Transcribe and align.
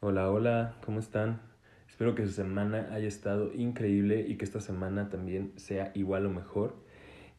Hola, 0.00 0.30
hola, 0.30 0.76
¿cómo 0.86 1.00
están? 1.00 1.40
Espero 1.88 2.14
que 2.14 2.24
su 2.24 2.30
semana 2.30 2.88
haya 2.92 3.08
estado 3.08 3.52
increíble 3.52 4.24
y 4.28 4.36
que 4.36 4.44
esta 4.44 4.60
semana 4.60 5.08
también 5.08 5.52
sea 5.56 5.90
igual 5.92 6.24
o 6.26 6.30
mejor. 6.30 6.76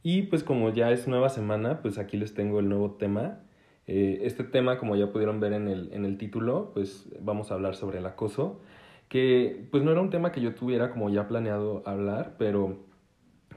Y 0.03 0.23
pues 0.23 0.43
como 0.43 0.69
ya 0.73 0.91
es 0.91 1.07
nueva 1.07 1.29
semana, 1.29 1.81
pues 1.81 1.97
aquí 1.97 2.17
les 2.17 2.33
tengo 2.33 2.59
el 2.59 2.67
nuevo 2.67 2.95
tema. 2.95 3.39
Eh, 3.87 4.23
este 4.23 4.43
tema, 4.43 4.77
como 4.77 4.97
ya 4.97 5.13
pudieron 5.13 5.39
ver 5.39 5.53
en 5.53 5.69
el, 5.69 5.93
en 5.93 6.03
el 6.03 6.17
título, 6.17 6.71
pues 6.73 7.07
vamos 7.21 7.49
a 7.49 7.53
hablar 7.53 7.75
sobre 7.75 7.99
el 7.99 8.05
acoso, 8.05 8.59
que 9.07 9.65
pues 9.71 9.81
no 9.81 9.91
era 9.91 10.01
un 10.01 10.09
tema 10.09 10.33
que 10.33 10.41
yo 10.41 10.53
tuviera 10.53 10.91
como 10.91 11.09
ya 11.09 11.29
planeado 11.29 11.81
hablar, 11.85 12.35
pero 12.37 12.77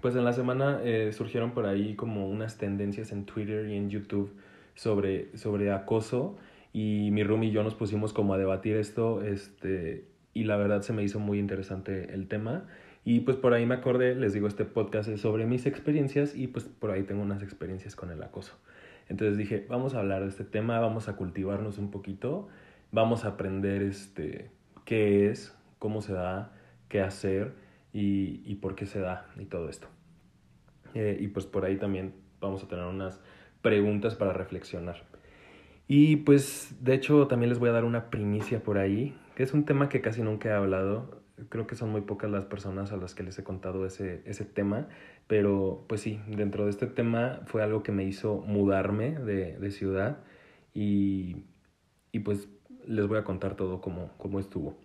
pues 0.01 0.15
en 0.15 0.25
la 0.25 0.33
semana 0.33 0.81
eh, 0.85 1.11
surgieron 1.13 1.55
por 1.55 1.67
ahí 1.67 1.97
como 1.97 2.29
unas 2.29 2.57
tendencias 2.57 3.11
en 3.11 3.25
Twitter 3.27 3.69
y 3.69 3.75
en 3.75 3.91
YouTube 3.91 4.33
sobre, 4.77 5.37
sobre 5.37 5.73
acoso 5.73 6.39
y 6.73 7.11
mi 7.13 7.23
room 7.23 7.45
y 7.45 7.51
yo 7.51 7.63
nos 7.63 7.75
pusimos 7.75 8.13
como 8.13 8.35
a 8.35 8.39
debatir 8.39 8.77
esto 8.77 9.23
este, 9.23 10.07
y 10.33 10.45
la 10.45 10.57
verdad 10.57 10.83
se 10.83 10.93
me 10.93 11.03
hizo 11.03 11.19
muy 11.19 11.39
interesante 11.39 12.15
el 12.15 12.29
tema 12.29 12.67
y 13.05 13.21
pues 13.21 13.37
por 13.37 13.53
ahí 13.53 13.67
me 13.67 13.75
acordé, 13.75 14.15
les 14.15 14.33
digo, 14.33 14.47
este 14.47 14.65
podcast 14.65 15.09
es 15.09 15.21
sobre 15.21 15.45
mis 15.47 15.67
experiencias 15.67 16.35
y 16.37 16.47
pues 16.47 16.65
por 16.65 16.91
ahí 16.91 17.03
tengo 17.03 17.23
unas 17.23 17.43
experiencias 17.43 17.97
con 17.97 18.11
el 18.11 18.23
acoso. 18.23 18.57
Entonces 19.09 19.37
dije, 19.37 19.67
vamos 19.69 19.95
a 19.95 19.99
hablar 19.99 20.23
de 20.23 20.29
este 20.29 20.45
tema, 20.45 20.79
vamos 20.79 21.09
a 21.09 21.17
cultivarnos 21.17 21.79
un 21.79 21.91
poquito, 21.91 22.49
vamos 22.93 23.25
a 23.25 23.29
aprender 23.29 23.83
este, 23.83 24.51
qué 24.85 25.31
es, 25.31 25.57
cómo 25.81 26.01
se 26.01 26.13
da, 26.13 26.53
qué 26.89 27.01
hacer 27.01 27.55
y, 27.93 28.41
y 28.45 28.55
por 28.57 28.77
qué 28.77 28.87
se 28.87 29.01
da 29.01 29.27
y 29.37 29.47
todo 29.47 29.69
esto. 29.69 29.89
Eh, 30.95 31.19
y 31.21 31.29
pues 31.29 31.47
por 31.47 31.65
ahí 31.65 31.77
también 31.77 32.15
vamos 32.41 32.63
a 32.63 32.69
tener 32.69 32.85
unas 32.85 33.21
preguntas 33.63 34.15
para 34.15 34.33
reflexionar. 34.33 35.03
Y 35.89 36.17
pues 36.17 36.77
de 36.81 36.95
hecho 36.95 37.27
también 37.27 37.51
les 37.51 37.59
voy 37.59 37.69
a 37.69 37.73
dar 37.73 37.85
una 37.85 38.11
primicia 38.11 38.63
por 38.63 38.79
ahí, 38.79 39.17
que 39.35 39.43
es 39.43 39.53
un 39.53 39.65
tema 39.65 39.89
que 39.89 40.01
casi 40.01 40.23
nunca 40.23 40.51
he 40.51 40.53
hablado. 40.53 41.23
Creo 41.49 41.67
que 41.67 41.75
son 41.77 41.91
muy 41.91 42.03
pocas 42.03 42.31
las 42.31 42.45
personas 42.45 42.93
a 42.93 42.97
las 42.97 43.15
que 43.15 43.23
les 43.23 43.39
he 43.39 43.45
contado 43.45 43.85
ese, 43.85 44.23
ese 44.27 44.45
tema, 44.45 44.89
pero 45.27 45.85
pues 45.89 46.01
sí, 46.01 46.21
dentro 46.29 46.65
de 46.65 46.71
este 46.71 46.87
tema 46.87 47.41
fue 47.47 47.63
algo 47.63 47.83
que 47.83 47.93
me 47.93 48.05
hizo 48.05 48.39
mudarme 48.47 49.19
de, 49.19 49.59
de 49.59 49.71
ciudad 49.71 50.19
y, 50.75 51.45
y 52.13 52.21
pues 52.21 52.49
les 52.87 53.07
voy 53.07 53.19
a 53.19 53.25
contar 53.25 53.57
todo 53.57 53.81
cómo, 53.81 54.13
cómo 54.19 54.39
estuvo. 54.39 54.77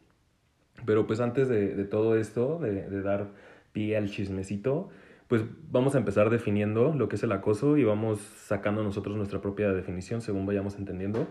Pero 0.86 1.08
pues 1.08 1.20
antes 1.20 1.48
de, 1.50 1.76
de 1.76 1.86
todo 1.86 2.18
esto, 2.18 2.60
de, 2.60 2.90
de 2.90 3.02
dar 3.02 3.32
pie 3.72 3.98
al 3.98 4.10
chismecito, 4.10 4.90
pues 5.28 5.44
vamos 5.70 5.96
a 5.96 5.98
empezar 5.98 6.30
definiendo 6.30 6.94
lo 6.94 7.10
que 7.10 7.18
es 7.18 7.24
el 7.24 7.32
acoso 7.32 7.78
y 7.78 7.84
vamos 7.84 8.20
sacando 8.20 8.84
nosotros 8.84 9.18
nuestra 9.18 9.42
propia 9.42 9.72
definición 9.72 10.22
según 10.22 10.46
vayamos 10.46 10.78
entendiendo. 10.78 11.28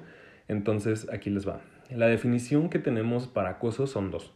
Entonces, 0.48 1.08
aquí 1.12 1.30
les 1.30 1.48
va. 1.48 1.60
La 1.90 2.06
definición 2.06 2.68
que 2.68 2.78
tenemos 2.78 3.26
para 3.26 3.50
acoso 3.50 3.86
son 3.86 4.10
dos. 4.10 4.32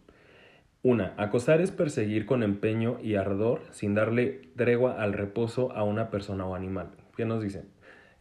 Una, 0.82 1.12
acosar 1.18 1.60
es 1.60 1.70
perseguir 1.70 2.24
con 2.24 2.42
empeño 2.42 2.98
y 3.02 3.16
ardor 3.16 3.60
sin 3.70 3.94
darle 3.94 4.48
tregua 4.56 5.02
al 5.02 5.12
reposo 5.12 5.72
a 5.72 5.84
una 5.84 6.10
persona 6.10 6.46
o 6.46 6.54
animal. 6.54 6.88
¿Qué 7.16 7.26
nos 7.26 7.42
dicen? 7.42 7.68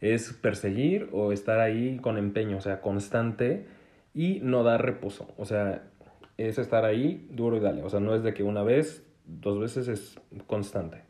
Es 0.00 0.34
perseguir 0.34 1.08
o 1.12 1.32
estar 1.32 1.58
ahí 1.58 1.98
con 2.02 2.18
empeño, 2.18 2.58
o 2.58 2.60
sea, 2.60 2.82
constante 2.82 3.66
y 4.12 4.40
no 4.42 4.62
dar 4.62 4.84
reposo. 4.84 5.32
O 5.38 5.46
sea, 5.46 5.84
es 6.36 6.58
estar 6.58 6.84
ahí 6.84 7.26
duro 7.30 7.56
y 7.56 7.60
dale. 7.60 7.82
O 7.82 7.88
sea, 7.88 8.00
no 8.00 8.14
es 8.14 8.22
de 8.22 8.34
que 8.34 8.42
una 8.42 8.62
vez, 8.62 9.06
dos 9.24 9.58
veces 9.58 9.88
es 9.88 10.20
constante. 10.46 11.09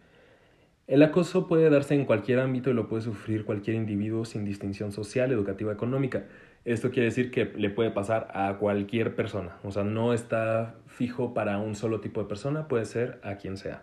El 0.91 1.05
acoso 1.05 1.47
puede 1.47 1.71
darse 1.71 1.95
en 1.95 2.05
cualquier 2.05 2.41
ámbito 2.41 2.69
y 2.69 2.75
lo 2.75 2.89
puede 2.89 3.03
sufrir 3.03 3.45
cualquier 3.45 3.77
individuo 3.77 4.25
sin 4.25 4.45
distinción 4.45 4.91
social, 4.91 5.31
educativa, 5.31 5.73
económica. 5.73 6.25
Esto 6.65 6.91
quiere 6.91 7.05
decir 7.05 7.31
que 7.31 7.45
le 7.45 7.71
puede 7.71 7.93
pasar 7.93 8.27
a 8.35 8.57
cualquier 8.59 9.15
persona, 9.15 9.57
o 9.63 9.71
sea, 9.71 9.85
no 9.85 10.13
está 10.13 10.75
fijo 10.89 11.33
para 11.33 11.59
un 11.59 11.77
solo 11.77 12.01
tipo 12.01 12.21
de 12.21 12.27
persona, 12.27 12.67
puede 12.67 12.87
ser 12.87 13.21
a 13.23 13.37
quien 13.37 13.57
sea. 13.57 13.83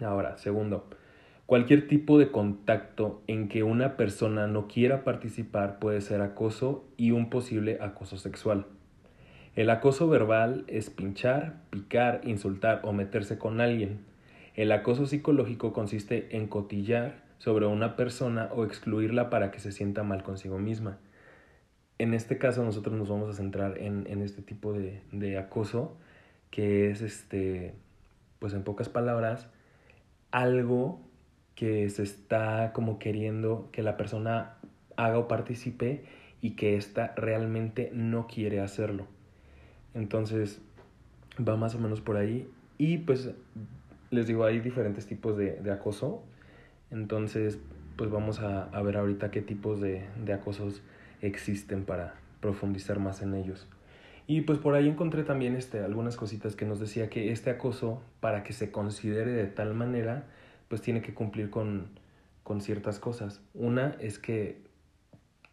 Ahora, 0.00 0.36
segundo, 0.36 0.88
cualquier 1.44 1.88
tipo 1.88 2.20
de 2.20 2.30
contacto 2.30 3.20
en 3.26 3.48
que 3.48 3.64
una 3.64 3.96
persona 3.96 4.46
no 4.46 4.68
quiera 4.68 5.02
participar 5.02 5.80
puede 5.80 6.00
ser 6.02 6.20
acoso 6.20 6.84
y 6.96 7.10
un 7.10 7.30
posible 7.30 7.78
acoso 7.80 8.16
sexual. 8.16 8.66
El 9.56 9.70
acoso 9.70 10.08
verbal 10.08 10.66
es 10.68 10.88
pinchar, 10.88 11.62
picar, 11.70 12.20
insultar 12.22 12.82
o 12.84 12.92
meterse 12.92 13.38
con 13.38 13.60
alguien. 13.60 14.14
El 14.56 14.72
acoso 14.72 15.06
psicológico 15.06 15.74
consiste 15.74 16.34
en 16.34 16.48
cotillar 16.48 17.22
sobre 17.36 17.66
una 17.66 17.94
persona 17.94 18.48
o 18.54 18.64
excluirla 18.64 19.28
para 19.28 19.50
que 19.50 19.60
se 19.60 19.70
sienta 19.70 20.02
mal 20.02 20.22
consigo 20.22 20.58
misma. 20.58 20.98
En 21.98 22.14
este 22.14 22.38
caso 22.38 22.64
nosotros 22.64 22.96
nos 22.96 23.10
vamos 23.10 23.28
a 23.28 23.34
centrar 23.34 23.76
en, 23.76 24.06
en 24.06 24.22
este 24.22 24.40
tipo 24.40 24.72
de, 24.72 25.02
de, 25.12 25.36
acoso, 25.36 25.98
que 26.50 26.90
es, 26.90 27.02
este, 27.02 27.74
pues 28.38 28.54
en 28.54 28.62
pocas 28.62 28.88
palabras, 28.88 29.46
algo 30.30 31.00
que 31.54 31.88
se 31.90 32.02
está 32.02 32.72
como 32.72 32.98
queriendo 32.98 33.68
que 33.72 33.82
la 33.82 33.98
persona 33.98 34.56
haga 34.96 35.18
o 35.18 35.28
participe 35.28 36.04
y 36.40 36.52
que 36.52 36.76
ésta 36.76 37.12
realmente 37.16 37.90
no 37.92 38.26
quiere 38.26 38.60
hacerlo. 38.60 39.06
Entonces, 39.92 40.62
va 41.38 41.56
más 41.56 41.74
o 41.74 41.78
menos 41.78 42.00
por 42.00 42.16
ahí. 42.16 42.48
Y 42.78 42.98
pues 42.98 43.30
les 44.10 44.26
digo, 44.26 44.44
hay 44.44 44.60
diferentes 44.60 45.06
tipos 45.06 45.36
de, 45.36 45.56
de 45.56 45.72
acoso. 45.72 46.22
Entonces, 46.90 47.58
pues 47.96 48.10
vamos 48.10 48.40
a, 48.40 48.64
a, 48.64 48.82
ver 48.82 48.96
ahorita 48.96 49.30
qué 49.30 49.42
tipos 49.42 49.80
de, 49.80 50.04
de 50.24 50.32
acosos 50.32 50.82
existen 51.22 51.84
para 51.84 52.14
profundizar 52.40 52.98
más 52.98 53.22
en 53.22 53.34
ellos. 53.34 53.66
Y 54.26 54.42
pues 54.42 54.58
por 54.58 54.74
ahí 54.74 54.88
encontré 54.88 55.22
también 55.22 55.54
este, 55.54 55.80
algunas 55.80 56.16
cositas 56.16 56.56
que 56.56 56.66
nos 56.66 56.80
decía 56.80 57.08
que 57.08 57.30
este 57.30 57.50
acoso, 57.50 58.02
para 58.20 58.42
que 58.42 58.52
se 58.52 58.70
considere 58.70 59.30
de 59.32 59.46
tal 59.46 59.74
manera, 59.74 60.24
pues 60.68 60.82
tiene 60.82 61.00
que 61.00 61.14
cumplir 61.14 61.48
con, 61.48 61.88
con 62.42 62.60
ciertas 62.60 62.98
cosas. 62.98 63.40
Una 63.54 63.96
es 64.00 64.18
que 64.18 64.66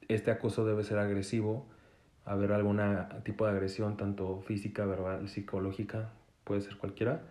este 0.08 0.32
acoso 0.32 0.66
debe 0.66 0.84
ser 0.84 0.98
agresivo, 0.98 1.68
haber 2.26 2.52
algún 2.52 2.82
tipo 3.24 3.46
de 3.46 3.52
agresión, 3.52 3.96
tanto 3.96 4.42
física, 4.42 4.86
verbal, 4.86 5.28
psicológica, 5.30 6.12
puede 6.44 6.62
ser 6.62 6.78
cualquiera. 6.78 7.22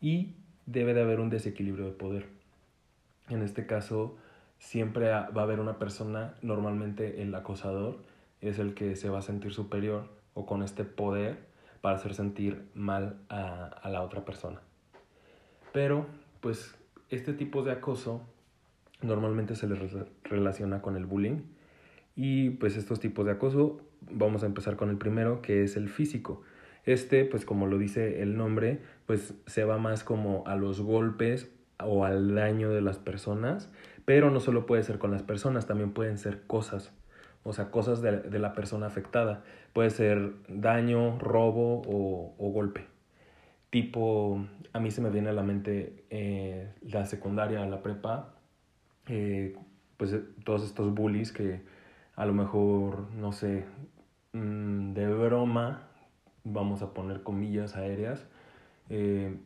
Y 0.00 0.34
debe 0.66 0.94
de 0.94 1.02
haber 1.02 1.20
un 1.20 1.30
desequilibrio 1.30 1.86
de 1.86 1.92
poder. 1.92 2.26
En 3.28 3.42
este 3.42 3.66
caso, 3.66 4.16
siempre 4.58 5.08
va 5.10 5.28
a 5.34 5.42
haber 5.42 5.60
una 5.60 5.78
persona, 5.78 6.34
normalmente 6.42 7.22
el 7.22 7.34
acosador 7.34 7.98
es 8.40 8.58
el 8.58 8.74
que 8.74 8.96
se 8.96 9.08
va 9.08 9.18
a 9.18 9.22
sentir 9.22 9.52
superior 9.52 10.08
o 10.34 10.46
con 10.46 10.62
este 10.62 10.84
poder 10.84 11.38
para 11.80 11.96
hacer 11.96 12.14
sentir 12.14 12.62
mal 12.74 13.16
a, 13.28 13.88
la 13.90 14.02
otra 14.02 14.24
persona. 14.24 14.60
Pero, 15.72 16.06
pues, 16.40 16.74
este 17.10 17.32
tipo 17.32 17.62
de 17.62 17.72
acoso 17.72 18.22
normalmente 19.02 19.56
se 19.56 19.66
le 19.66 19.76
relaciona 20.24 20.80
con 20.80 20.96
el 20.96 21.06
bullying 21.06 21.40
y 22.14 22.50
pues 22.50 22.76
estos 22.76 23.00
tipos 23.00 23.24
de 23.26 23.32
acoso, 23.32 23.80
vamos 24.10 24.42
a 24.42 24.46
empezar 24.46 24.76
con 24.76 24.90
el 24.90 24.96
primero, 24.96 25.42
que 25.42 25.64
es 25.64 25.76
el 25.76 25.88
físico. 25.88 26.42
Este, 26.84 27.24
pues 27.24 27.44
como 27.44 27.66
lo 27.66 27.78
dice 27.78 28.22
el 28.22 28.36
nombre, 28.36 28.80
pues 29.06 29.34
se 29.46 29.64
va 29.64 29.78
más 29.78 30.02
como 30.02 30.44
a 30.46 30.56
los 30.56 30.80
golpes 30.80 31.50
o 31.78 32.04
al 32.04 32.34
daño 32.34 32.70
de 32.70 32.80
las 32.80 32.98
personas, 32.98 33.70
pero 34.04 34.30
no 34.30 34.40
solo 34.40 34.66
puede 34.66 34.82
ser 34.82 34.98
con 34.98 35.12
las 35.12 35.22
personas, 35.22 35.66
también 35.66 35.92
pueden 35.92 36.18
ser 36.18 36.42
cosas, 36.46 36.92
o 37.44 37.52
sea, 37.52 37.70
cosas 37.70 38.02
de, 38.02 38.18
de 38.18 38.38
la 38.38 38.52
persona 38.52 38.86
afectada. 38.86 39.44
Puede 39.72 39.90
ser 39.90 40.32
daño, 40.48 41.18
robo 41.18 41.82
o, 41.86 42.34
o, 42.38 42.50
golpe. 42.50 42.86
Tipo, 43.70 44.44
a 44.72 44.80
mí 44.80 44.90
se 44.90 45.00
me 45.00 45.10
viene 45.10 45.30
a 45.30 45.32
la 45.32 45.42
mente 45.42 46.04
eh, 46.10 46.72
la 46.82 47.06
secundaria, 47.06 47.64
la 47.64 47.82
prepa, 47.82 48.34
eh, 49.06 49.56
pues 49.96 50.16
todos 50.44 50.64
estos 50.64 50.94
bullies 50.94 51.32
que 51.32 51.62
a 52.16 52.26
lo 52.26 52.34
mejor, 52.34 53.10
no 53.14 53.32
sé, 53.32 53.64
mmm, 54.32 54.92
de 54.92 55.06
broma 55.06 55.91
vamos 56.44 56.82
a 56.82 56.92
poner 56.94 57.22
comillas 57.22 57.76
aéreas, 57.76 58.26
eh, 58.90 59.36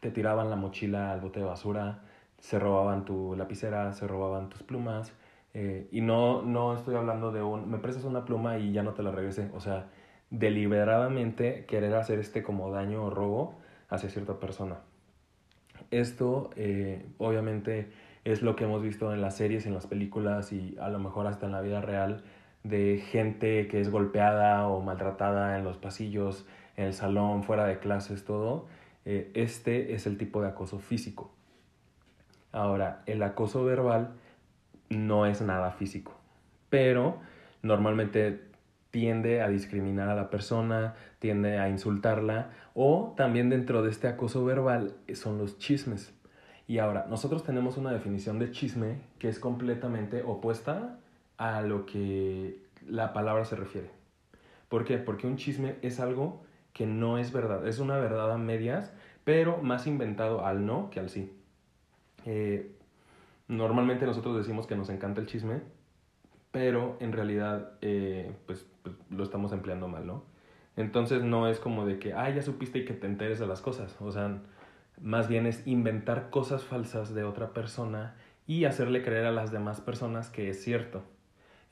te 0.00 0.10
tiraban 0.10 0.50
la 0.50 0.56
mochila 0.56 1.12
al 1.12 1.20
bote 1.20 1.40
de 1.40 1.46
basura, 1.46 2.02
se 2.38 2.58
robaban 2.58 3.04
tu 3.04 3.34
lapicera, 3.36 3.92
se 3.92 4.06
robaban 4.06 4.48
tus 4.48 4.62
plumas. 4.62 5.12
Eh, 5.54 5.88
y 5.90 6.00
no, 6.00 6.42
no 6.42 6.74
estoy 6.74 6.94
hablando 6.94 7.32
de 7.32 7.42
un, 7.42 7.70
me 7.70 7.78
prestas 7.78 8.04
una 8.04 8.24
pluma 8.24 8.58
y 8.58 8.72
ya 8.72 8.82
no 8.82 8.94
te 8.94 9.02
la 9.02 9.10
regresé. 9.10 9.50
O 9.54 9.60
sea, 9.60 9.86
deliberadamente 10.30 11.64
querer 11.66 11.94
hacer 11.94 12.18
este 12.18 12.42
como 12.42 12.70
daño 12.70 13.04
o 13.04 13.10
robo 13.10 13.58
hacia 13.88 14.08
cierta 14.10 14.38
persona. 14.38 14.80
Esto, 15.90 16.50
eh, 16.56 17.06
obviamente, 17.18 17.90
es 18.24 18.42
lo 18.42 18.56
que 18.56 18.64
hemos 18.64 18.82
visto 18.82 19.12
en 19.12 19.20
las 19.20 19.36
series, 19.36 19.66
en 19.66 19.74
las 19.74 19.86
películas 19.86 20.52
y 20.52 20.76
a 20.80 20.88
lo 20.90 20.98
mejor 20.98 21.26
hasta 21.26 21.46
en 21.46 21.52
la 21.52 21.60
vida 21.60 21.80
real 21.80 22.22
de 22.64 22.98
gente 22.98 23.68
que 23.68 23.80
es 23.80 23.90
golpeada 23.90 24.68
o 24.68 24.80
maltratada 24.80 25.58
en 25.58 25.64
los 25.64 25.76
pasillos, 25.76 26.46
en 26.76 26.86
el 26.86 26.94
salón, 26.94 27.42
fuera 27.42 27.64
de 27.66 27.78
clases, 27.78 28.24
todo. 28.24 28.66
Eh, 29.04 29.30
este 29.34 29.94
es 29.94 30.06
el 30.06 30.18
tipo 30.18 30.42
de 30.42 30.48
acoso 30.48 30.78
físico. 30.78 31.32
Ahora, 32.52 33.02
el 33.06 33.22
acoso 33.22 33.64
verbal 33.64 34.14
no 34.88 35.26
es 35.26 35.42
nada 35.42 35.72
físico, 35.72 36.18
pero 36.70 37.18
normalmente 37.62 38.48
tiende 38.90 39.42
a 39.42 39.48
discriminar 39.48 40.08
a 40.08 40.14
la 40.14 40.30
persona, 40.30 40.94
tiende 41.18 41.58
a 41.58 41.68
insultarla, 41.68 42.50
o 42.74 43.14
también 43.16 43.50
dentro 43.50 43.82
de 43.82 43.90
este 43.90 44.08
acoso 44.08 44.44
verbal 44.44 44.94
son 45.14 45.38
los 45.38 45.58
chismes. 45.58 46.14
Y 46.66 46.78
ahora, 46.78 47.06
nosotros 47.08 47.44
tenemos 47.44 47.76
una 47.76 47.92
definición 47.92 48.38
de 48.38 48.50
chisme 48.50 49.00
que 49.18 49.28
es 49.28 49.38
completamente 49.38 50.22
opuesta 50.22 50.98
a 51.38 51.62
lo 51.62 51.86
que 51.86 52.60
la 52.86 53.12
palabra 53.12 53.44
se 53.44 53.56
refiere. 53.56 53.90
¿Por 54.68 54.84
qué? 54.84 54.98
Porque 54.98 55.26
un 55.26 55.36
chisme 55.36 55.76
es 55.82 56.00
algo 56.00 56.42
que 56.72 56.86
no 56.86 57.18
es 57.18 57.32
verdad, 57.32 57.66
es 57.66 57.78
una 57.78 57.96
verdad 57.98 58.32
a 58.32 58.38
medias, 58.38 58.92
pero 59.24 59.58
más 59.58 59.86
inventado 59.86 60.44
al 60.44 60.66
no 60.66 60.90
que 60.90 61.00
al 61.00 61.08
sí. 61.08 61.32
Eh, 62.26 62.70
normalmente 63.46 64.04
nosotros 64.04 64.36
decimos 64.36 64.66
que 64.66 64.76
nos 64.76 64.90
encanta 64.90 65.20
el 65.20 65.26
chisme, 65.26 65.60
pero 66.50 66.96
en 67.00 67.12
realidad 67.12 67.72
eh, 67.80 68.32
pues, 68.46 68.66
pues, 68.82 68.94
lo 69.10 69.24
estamos 69.24 69.52
empleando 69.52 69.88
mal, 69.88 70.06
¿no? 70.06 70.24
Entonces 70.76 71.22
no 71.22 71.48
es 71.48 71.58
como 71.58 71.86
de 71.86 71.98
que, 71.98 72.12
ah, 72.12 72.30
ya 72.30 72.42
supiste 72.42 72.80
y 72.80 72.84
que 72.84 72.94
te 72.94 73.06
enteres 73.06 73.38
de 73.38 73.46
las 73.46 73.60
cosas, 73.60 73.96
o 74.00 74.12
sea, 74.12 74.38
más 75.00 75.28
bien 75.28 75.46
es 75.46 75.66
inventar 75.66 76.30
cosas 76.30 76.64
falsas 76.64 77.14
de 77.14 77.24
otra 77.24 77.52
persona 77.52 78.14
y 78.46 78.64
hacerle 78.64 79.02
creer 79.02 79.26
a 79.26 79.32
las 79.32 79.50
demás 79.50 79.80
personas 79.80 80.30
que 80.30 80.50
es 80.50 80.62
cierto. 80.62 81.02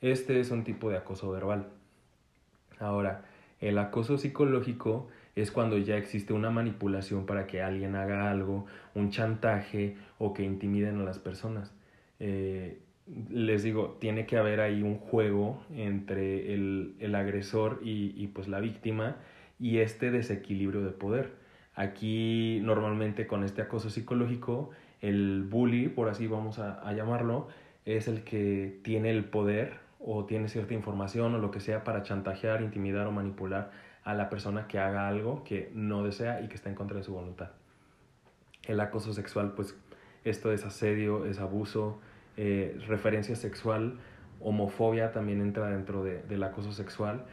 Este 0.01 0.39
es 0.39 0.51
un 0.51 0.63
tipo 0.63 0.89
de 0.89 0.97
acoso 0.97 1.31
verbal. 1.31 1.67
Ahora, 2.79 3.25
el 3.59 3.79
acoso 3.79 4.17
psicológico 4.17 5.07
es 5.35 5.51
cuando 5.51 5.77
ya 5.77 5.97
existe 5.97 6.33
una 6.33 6.51
manipulación 6.51 7.25
para 7.25 7.47
que 7.47 7.61
alguien 7.61 7.95
haga 7.95 8.29
algo, 8.29 8.65
un 8.93 9.09
chantaje 9.09 9.95
o 10.19 10.33
que 10.33 10.43
intimiden 10.43 10.99
a 10.99 11.03
las 11.03 11.17
personas. 11.17 11.73
Eh, 12.19 12.79
les 13.29 13.63
digo, 13.63 13.97
tiene 13.99 14.25
que 14.25 14.37
haber 14.37 14.59
ahí 14.59 14.83
un 14.83 14.97
juego 14.97 15.63
entre 15.73 16.53
el, 16.53 16.95
el 16.99 17.15
agresor 17.15 17.79
y, 17.83 18.13
y, 18.15 18.27
pues 18.27 18.47
la 18.47 18.59
víctima 18.59 19.17
y 19.59 19.79
este 19.79 20.11
desequilibrio 20.11 20.81
de 20.81 20.91
poder. 20.91 21.31
Aquí 21.73 22.59
normalmente 22.63 23.27
con 23.27 23.43
este 23.43 23.61
acoso 23.61 23.89
psicológico, 23.89 24.71
el 25.01 25.43
bully, 25.43 25.87
por 25.87 26.09
así 26.09 26.27
vamos 26.27 26.59
a, 26.59 26.87
a 26.87 26.93
llamarlo, 26.93 27.47
es 27.85 28.07
el 28.07 28.23
que 28.23 28.79
tiene 28.83 29.11
el 29.11 29.25
poder 29.25 29.86
o 29.99 30.25
tiene 30.25 30.47
cierta 30.47 30.73
información 30.73 31.35
o 31.35 31.37
lo 31.37 31.51
que 31.51 31.59
sea 31.59 31.83
para 31.83 32.03
chantajear, 32.03 32.61
intimidar 32.61 33.07
o 33.07 33.11
manipular 33.11 33.71
a 34.03 34.13
la 34.13 34.29
persona 34.29 34.67
que 34.67 34.79
haga 34.79 35.07
algo 35.07 35.43
que 35.43 35.71
no 35.73 36.03
desea 36.03 36.41
y 36.41 36.47
que 36.47 36.55
está 36.55 36.69
en 36.69 36.75
contra 36.75 36.97
de 36.97 37.03
su 37.03 37.13
voluntad. 37.13 37.51
El 38.63 38.79
acoso 38.79 39.13
sexual, 39.13 39.53
pues 39.53 39.75
esto 40.23 40.51
es 40.51 40.65
asedio, 40.65 41.25
es 41.25 41.39
abuso, 41.39 41.99
eh, 42.37 42.79
referencia 42.87 43.35
sexual, 43.35 43.99
homofobia 44.39 45.11
también 45.11 45.41
entra 45.41 45.69
dentro 45.69 46.03
de, 46.03 46.21
del 46.23 46.43
acoso 46.43 46.71
sexual, 46.71 47.25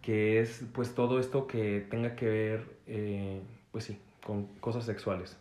que 0.00 0.40
es 0.40 0.64
pues 0.72 0.94
todo 0.94 1.18
esto 1.18 1.46
que 1.46 1.86
tenga 1.90 2.14
que 2.14 2.26
ver, 2.26 2.64
eh, 2.86 3.42
pues 3.70 3.84
sí, 3.84 3.98
con 4.24 4.46
cosas 4.60 4.84
sexuales. 4.84 5.38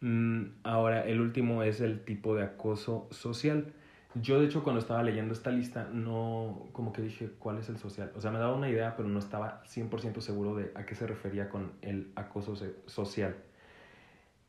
Mm, 0.00 0.44
ahora, 0.62 1.04
el 1.04 1.20
último 1.20 1.62
es 1.62 1.80
el 1.80 2.04
tipo 2.04 2.36
de 2.36 2.44
acoso 2.44 3.08
social. 3.10 3.72
Yo, 4.14 4.40
de 4.40 4.46
hecho, 4.46 4.62
cuando 4.64 4.80
estaba 4.80 5.02
leyendo 5.02 5.34
esta 5.34 5.50
lista, 5.50 5.88
no, 5.92 6.68
como 6.72 6.92
que 6.92 7.02
dije, 7.02 7.30
¿cuál 7.38 7.58
es 7.58 7.68
el 7.68 7.78
social? 7.78 8.10
O 8.16 8.20
sea, 8.20 8.30
me 8.30 8.38
daba 8.38 8.54
una 8.56 8.68
idea, 8.68 8.96
pero 8.96 9.08
no 9.08 9.18
estaba 9.18 9.62
100% 9.66 10.20
seguro 10.20 10.54
de 10.56 10.72
a 10.74 10.86
qué 10.86 10.94
se 10.94 11.06
refería 11.06 11.48
con 11.50 11.72
el 11.82 12.10
acoso 12.16 12.56
social. 12.86 13.36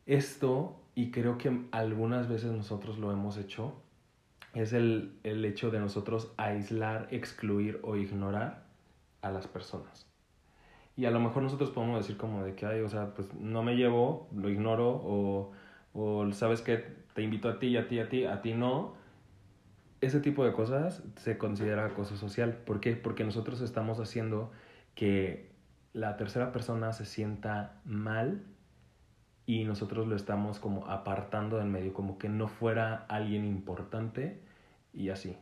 Esto, 0.05 0.79
y 0.95 1.11
creo 1.11 1.37
que 1.37 1.65
algunas 1.71 2.29
veces 2.29 2.51
nosotros 2.51 2.97
lo 2.99 3.11
hemos 3.11 3.37
hecho, 3.37 3.73
es 4.53 4.73
el, 4.73 5.19
el 5.23 5.43
hecho 5.45 5.71
de 5.71 5.79
nosotros 5.79 6.33
aislar, 6.37 7.07
excluir 7.11 7.79
o 7.83 7.95
ignorar 7.95 8.63
a 9.21 9.29
las 9.29 9.47
personas. 9.47 10.07
Y 10.95 11.05
a 11.05 11.11
lo 11.11 11.19
mejor 11.19 11.43
nosotros 11.43 11.69
podemos 11.69 11.99
decir 12.01 12.17
como 12.17 12.43
de 12.43 12.55
que, 12.55 12.65
ay, 12.65 12.81
o 12.81 12.89
sea, 12.89 13.13
pues 13.13 13.33
no 13.33 13.63
me 13.63 13.75
llevo, 13.75 14.27
lo 14.35 14.49
ignoro, 14.49 14.89
o, 14.89 15.51
o 15.93 16.31
sabes 16.33 16.61
que 16.61 16.77
te 17.13 17.21
invito 17.21 17.49
a 17.49 17.59
ti 17.59 17.77
a 17.77 17.87
ti, 17.87 17.99
a 17.99 18.09
ti, 18.09 18.25
a 18.25 18.41
ti 18.41 18.53
no. 18.53 18.98
Ese 20.01 20.19
tipo 20.19 20.45
de 20.45 20.53
cosas 20.53 21.03
se 21.17 21.37
considera 21.37 21.85
acoso 21.85 22.15
social. 22.15 22.53
¿Por 22.65 22.79
qué? 22.79 22.95
Porque 22.95 23.23
nosotros 23.23 23.61
estamos 23.61 23.99
haciendo 23.99 24.51
que 24.95 25.51
la 25.93 26.15
tercera 26.17 26.51
persona 26.51 26.93
se 26.93 27.05
sienta 27.05 27.81
mal 27.83 28.43
y 29.45 29.63
nosotros 29.65 30.07
lo 30.07 30.15
estamos 30.15 30.59
como 30.59 30.87
apartando 30.87 31.57
del 31.57 31.67
medio, 31.67 31.93
como 31.93 32.17
que 32.17 32.29
no 32.29 32.47
fuera 32.47 33.05
alguien 33.09 33.45
importante 33.45 34.39
y 34.93 35.09
así. 35.09 35.35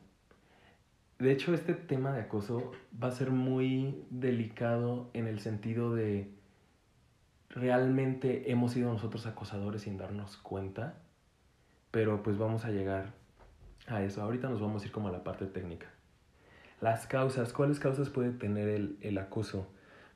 De 1.20 1.32
hecho, 1.32 1.54
este 1.54 1.74
tema 1.74 2.14
de 2.14 2.22
acoso 2.22 2.72
va 3.04 3.10
a 3.10 3.12
ser 3.12 3.32
muy 3.32 4.06
delicado 4.10 5.10
en 5.14 5.28
el 5.28 5.40
sentido 5.40 5.94
de 5.94 6.32
realmente 7.50 8.52
hemos 8.52 8.74
sido 8.74 8.92
nosotros 8.94 9.26
acosadores 9.26 9.82
sin 9.82 9.98
darnos 9.98 10.38
cuenta, 10.38 10.96
pero 11.92 12.22
pues 12.24 12.38
vamos 12.38 12.66
a 12.66 12.72
llegar 12.72 13.14
a 13.88 14.04
eso. 14.04 14.22
Ahorita 14.22 14.50
nos 14.50 14.62
vamos 14.62 14.84
a 14.84 14.86
ir 14.86 14.92
como 14.92 15.08
a 15.08 15.12
la 15.12 15.24
parte 15.24 15.46
técnica. 15.46 15.88
Las 16.80 17.08
causas, 17.08 17.54
¿cuáles 17.54 17.80
causas 17.80 18.10
puede 18.10 18.32
tener 18.32 18.70
el, 18.70 18.98
el 19.02 19.18
acoso? 19.18 19.68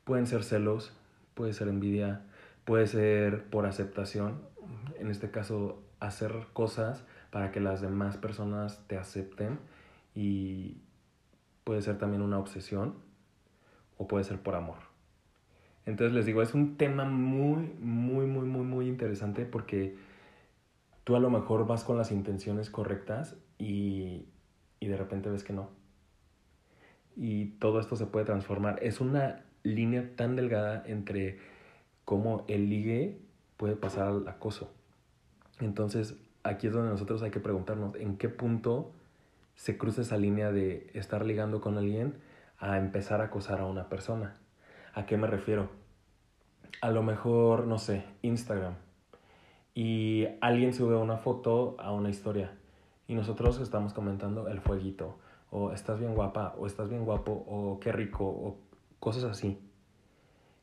Pueden 0.04 0.28
ser 0.28 0.44
celos, 0.44 0.94
puede 1.34 1.54
ser 1.54 1.68
envidia, 1.68 2.24
Puede 2.66 2.86
ser 2.86 3.46
por 3.50 3.66
aceptación, 3.66 4.42
en 5.00 5.10
este 5.10 5.32
caso 5.32 5.84
hacer 6.00 6.48
cosas 6.54 7.04
para 7.32 7.52
que 7.52 7.60
las 7.60 7.82
demás 7.82 8.18
personas 8.18 8.86
te 8.88 8.98
acepten 8.98 9.60
y 10.14 10.78
puede 11.64 11.82
ser 11.82 11.98
también 11.98 12.22
una 12.22 12.38
obsesión 12.38 12.96
o 13.98 14.08
puede 14.08 14.26
ser 14.26 14.40
por 14.40 14.56
amor. 14.56 14.78
Entonces 15.88 16.14
les 16.14 16.28
digo, 16.28 16.44
es 16.44 16.54
un 16.54 16.78
tema 16.78 17.06
muy, 17.06 17.74
muy, 17.80 18.28
muy, 18.28 18.46
muy, 18.46 18.64
muy 18.64 18.88
interesante 18.88 19.46
porque 19.46 19.98
tú 21.04 21.16
a 21.16 21.20
lo 21.20 21.32
mejor 21.32 21.66
vas 21.66 21.84
con 21.84 21.98
las 21.98 22.12
intenciones 22.12 22.70
correctas 22.70 23.38
y, 23.62 24.28
y 24.80 24.88
de 24.88 24.98
repente 24.98 25.30
ves 25.30 25.44
que 25.44 25.54
no. 25.54 25.70
Y 27.16 27.46
todo 27.60 27.80
esto 27.80 27.96
se 27.96 28.08
puede 28.08 28.26
transformar. 28.26 28.80
Es 28.82 29.00
una 29.00 29.44
línea 29.64 30.16
tan 30.16 30.36
delgada 30.36 30.84
entre 30.88 31.40
cómo 32.04 32.44
el 32.48 32.70
ligue 32.70 33.20
puede 33.58 33.76
pasar 33.76 34.08
al 34.08 34.28
acoso. 34.28 34.74
Entonces, 35.60 36.18
aquí 36.42 36.68
es 36.68 36.74
donde 36.74 36.90
nosotros 36.90 37.22
hay 37.22 37.30
que 37.30 37.40
preguntarnos 37.40 37.96
en 37.96 38.18
qué 38.18 38.30
punto 38.30 38.92
se 39.54 39.78
cruza 39.78 40.02
esa 40.02 40.18
línea 40.18 40.52
de 40.52 40.90
estar 40.96 41.24
ligando 41.24 41.62
con 41.62 41.78
alguien 41.78 42.16
a 42.58 42.80
empezar 42.80 43.22
a 43.22 43.26
acosar 43.26 43.60
a 43.60 43.66
una 43.66 43.90
persona. 43.90 44.38
¿A 44.96 45.06
qué 45.06 45.18
me 45.18 45.28
refiero? 45.28 45.70
A 46.82 46.90
lo 46.90 47.04
mejor, 47.04 47.68
no 47.68 47.78
sé, 47.78 48.06
Instagram. 48.24 48.74
Y 49.76 50.28
alguien 50.42 50.74
sube 50.74 50.96
una 50.96 51.18
foto 51.18 51.76
a 51.80 51.92
una 51.92 52.10
historia. 52.10 52.58
Y 53.12 53.14
nosotros 53.14 53.60
estamos 53.60 53.92
comentando 53.92 54.48
el 54.48 54.62
fueguito. 54.62 55.18
O 55.50 55.74
estás 55.74 56.00
bien 56.00 56.16
guapa. 56.16 56.56
O 56.58 56.66
estás 56.66 56.88
bien 56.88 57.04
guapo. 57.04 57.44
O 57.46 57.78
qué 57.82 57.92
rico. 57.92 58.24
O 58.24 58.58
cosas 59.02 59.26
así. 59.26 59.60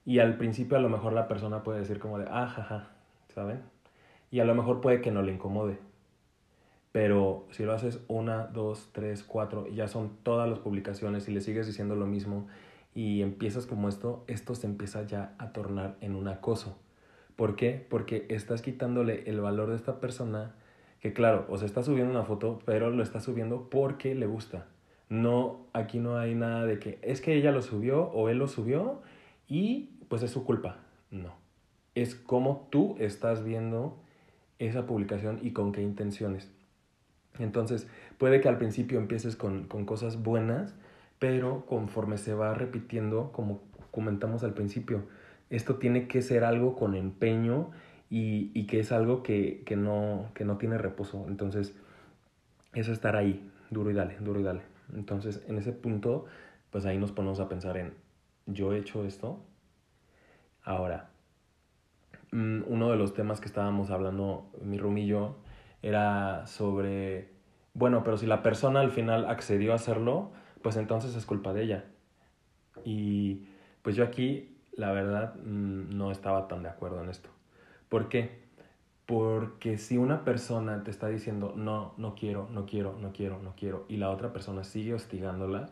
Y 0.07 0.21
al 0.21 0.39
principio 0.39 0.79
a 0.79 0.81
lo 0.81 0.89
mejor 0.89 1.13
la 1.13 1.29
persona 1.29 1.63
puede 1.63 1.81
decir 1.81 1.99
como 1.99 2.19
de, 2.19 2.25
ah, 2.31 2.47
jaja, 2.47 2.89
¿saben? 3.35 3.61
Y 4.31 4.41
a 4.41 4.47
lo 4.47 4.55
mejor 4.55 4.81
puede 4.81 5.03
que 5.03 5.11
no 5.11 5.21
le 5.21 5.35
incomode. 5.35 5.79
Pero 6.91 7.45
si 7.51 7.65
lo 7.65 7.75
haces 7.75 8.01
una, 8.09 8.47
dos, 8.47 8.89
tres, 8.93 9.25
cuatro, 9.25 9.67
y 9.67 9.75
ya 9.75 9.87
son 9.87 10.17
todas 10.23 10.49
las 10.49 10.59
publicaciones 10.59 11.29
y 11.29 11.33
le 11.33 11.43
sigues 11.43 11.67
diciendo 11.67 11.97
lo 11.97 12.07
mismo 12.07 12.47
y 12.95 13.21
empiezas 13.21 13.67
como 13.67 13.91
esto, 13.91 14.25
esto 14.27 14.55
se 14.55 14.67
empieza 14.67 15.03
ya 15.03 15.35
a 15.37 15.53
tornar 15.53 15.99
en 16.01 16.15
un 16.15 16.29
acoso. 16.29 16.79
¿Por 17.37 17.57
qué? 17.57 17.87
Porque 17.91 18.25
estás 18.31 18.63
quitándole 18.63 19.25
el 19.27 19.39
valor 19.43 19.69
de 19.69 19.77
esta 19.77 20.01
persona 20.01 20.55
que 21.01 21.13
claro, 21.13 21.47
o 21.49 21.57
se 21.59 21.67
está 21.67 21.83
subiendo 21.83 22.11
una 22.11 22.25
foto, 22.25 22.61
pero 22.65 22.91
lo 22.91 23.03
está 23.03 23.21
subiendo 23.21 23.69
porque 23.71 24.15
le 24.15 24.27
gusta. 24.27 24.67
No, 25.09 25.67
aquí 25.73 25.99
no 25.99 26.19
hay 26.19 26.35
nada 26.35 26.67
de 26.67 26.79
que 26.79 26.99
es 27.03 27.21
que 27.21 27.35
ella 27.35 27.53
lo 27.53 27.63
subió 27.63 28.05
o 28.11 28.29
él 28.29 28.39
lo 28.39 28.49
subió 28.49 29.01
y 29.47 29.91
pues 30.09 30.23
es 30.23 30.31
su 30.31 30.45
culpa. 30.45 30.79
No. 31.11 31.35
Es 31.95 32.15
como 32.15 32.69
tú 32.71 32.97
estás 32.99 33.45
viendo 33.45 33.99
esa 34.59 34.87
publicación 34.87 35.39
y 35.43 35.53
con 35.53 35.73
qué 35.73 35.83
intenciones. 35.83 36.51
Entonces, 37.39 37.89
puede 38.19 38.41
que 38.41 38.49
al 38.49 38.59
principio 38.59 38.99
empieces 38.99 39.37
con, 39.37 39.65
con 39.65 39.87
cosas 39.87 40.23
buenas, 40.23 40.75
pero 41.19 41.65
conforme 41.67 42.19
se 42.19 42.35
va 42.35 42.55
repitiendo, 42.55 43.31
como 43.33 43.63
comentamos 43.91 44.45
al 44.45 44.55
principio, 44.55 45.05
esto 45.51 45.77
tiene 45.77 46.09
que 46.09 46.23
ser 46.23 46.45
algo 46.45 46.77
con 46.77 46.95
empeño 46.95 47.71
y, 48.11 48.51
y 48.59 48.67
que 48.67 48.81
es 48.81 48.93
algo 48.93 49.23
que, 49.23 49.63
que, 49.65 49.77
no, 49.77 50.31
que 50.35 50.45
no 50.45 50.59
tiene 50.59 50.79
reposo. 50.79 51.27
Entonces, 51.29 51.75
es 52.75 52.89
estar 52.89 53.17
ahí, 53.17 53.51
duro 53.71 53.91
y 53.91 53.95
dale, 53.95 54.17
duro 54.21 54.41
y 54.41 54.45
dale. 54.45 54.63
Entonces, 54.95 55.43
en 55.49 55.59
ese 55.59 55.73
punto, 55.73 56.27
pues 56.71 56.87
ahí 56.87 56.99
nos 56.99 57.13
ponemos 57.13 57.41
a 57.41 57.49
pensar 57.49 57.77
en, 57.77 57.95
yo 58.47 58.73
he 58.73 58.79
hecho 58.79 59.05
esto, 59.05 59.43
Ahora, 60.69 61.09
mm, 62.31 62.65
uno 62.67 62.91
de 62.91 62.99
los 62.99 63.15
temas 63.15 63.41
que 63.41 63.47
estábamos 63.47 63.91
hablando 63.91 64.51
mi 64.61 64.77
rumillo 64.77 65.37
era 65.81 66.47
sobre, 66.47 67.33
bueno, 67.73 68.05
pero 68.05 68.19
si 68.19 68.27
la 68.27 68.43
persona 68.43 68.81
al 68.81 68.91
final 68.91 69.25
accedió 69.31 69.73
a 69.73 69.77
hacerlo, 69.77 70.33
pues 70.63 70.77
entonces 70.77 71.15
es 71.17 71.25
culpa 71.25 71.55
de 71.55 71.63
ella. 71.63 71.85
Y 72.85 73.49
pues 73.81 73.97
yo 73.97 74.05
aquí, 74.05 74.59
la 74.75 74.93
verdad, 74.93 75.37
mm, 75.37 75.97
no 75.97 76.11
estaba 76.11 76.49
tan 76.49 76.63
de 76.63 76.69
acuerdo 76.69 77.03
en 77.03 77.09
esto. 77.09 77.31
¿Por 77.89 78.09
qué? 78.09 78.39
Porque 79.07 79.79
si 79.79 79.97
una 79.97 80.25
persona 80.25 80.85
te 80.85 80.91
está 80.91 81.09
diciendo, 81.09 81.55
no, 81.57 81.95
no 81.97 82.15
quiero, 82.15 82.49
no 82.53 82.67
quiero, 82.67 82.97
no 83.01 83.13
quiero, 83.13 83.41
no 83.43 83.55
quiero, 83.57 83.87
y 83.89 83.97
la 83.97 84.11
otra 84.11 84.33
persona 84.33 84.65
sigue 84.65 84.95
hostigándola, 84.95 85.71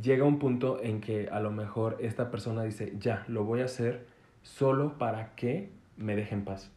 llega 0.00 0.24
un 0.24 0.38
punto 0.38 0.80
en 0.82 1.00
que 1.00 1.28
a 1.30 1.40
lo 1.40 1.50
mejor 1.50 1.96
esta 2.00 2.30
persona 2.30 2.62
dice, 2.62 2.94
ya, 2.98 3.24
lo 3.26 3.44
voy 3.44 3.62
a 3.62 3.64
hacer 3.64 4.06
solo 4.42 4.98
para 4.98 5.34
que 5.34 5.70
me 5.96 6.14
dejen 6.14 6.44
paz. 6.44 6.70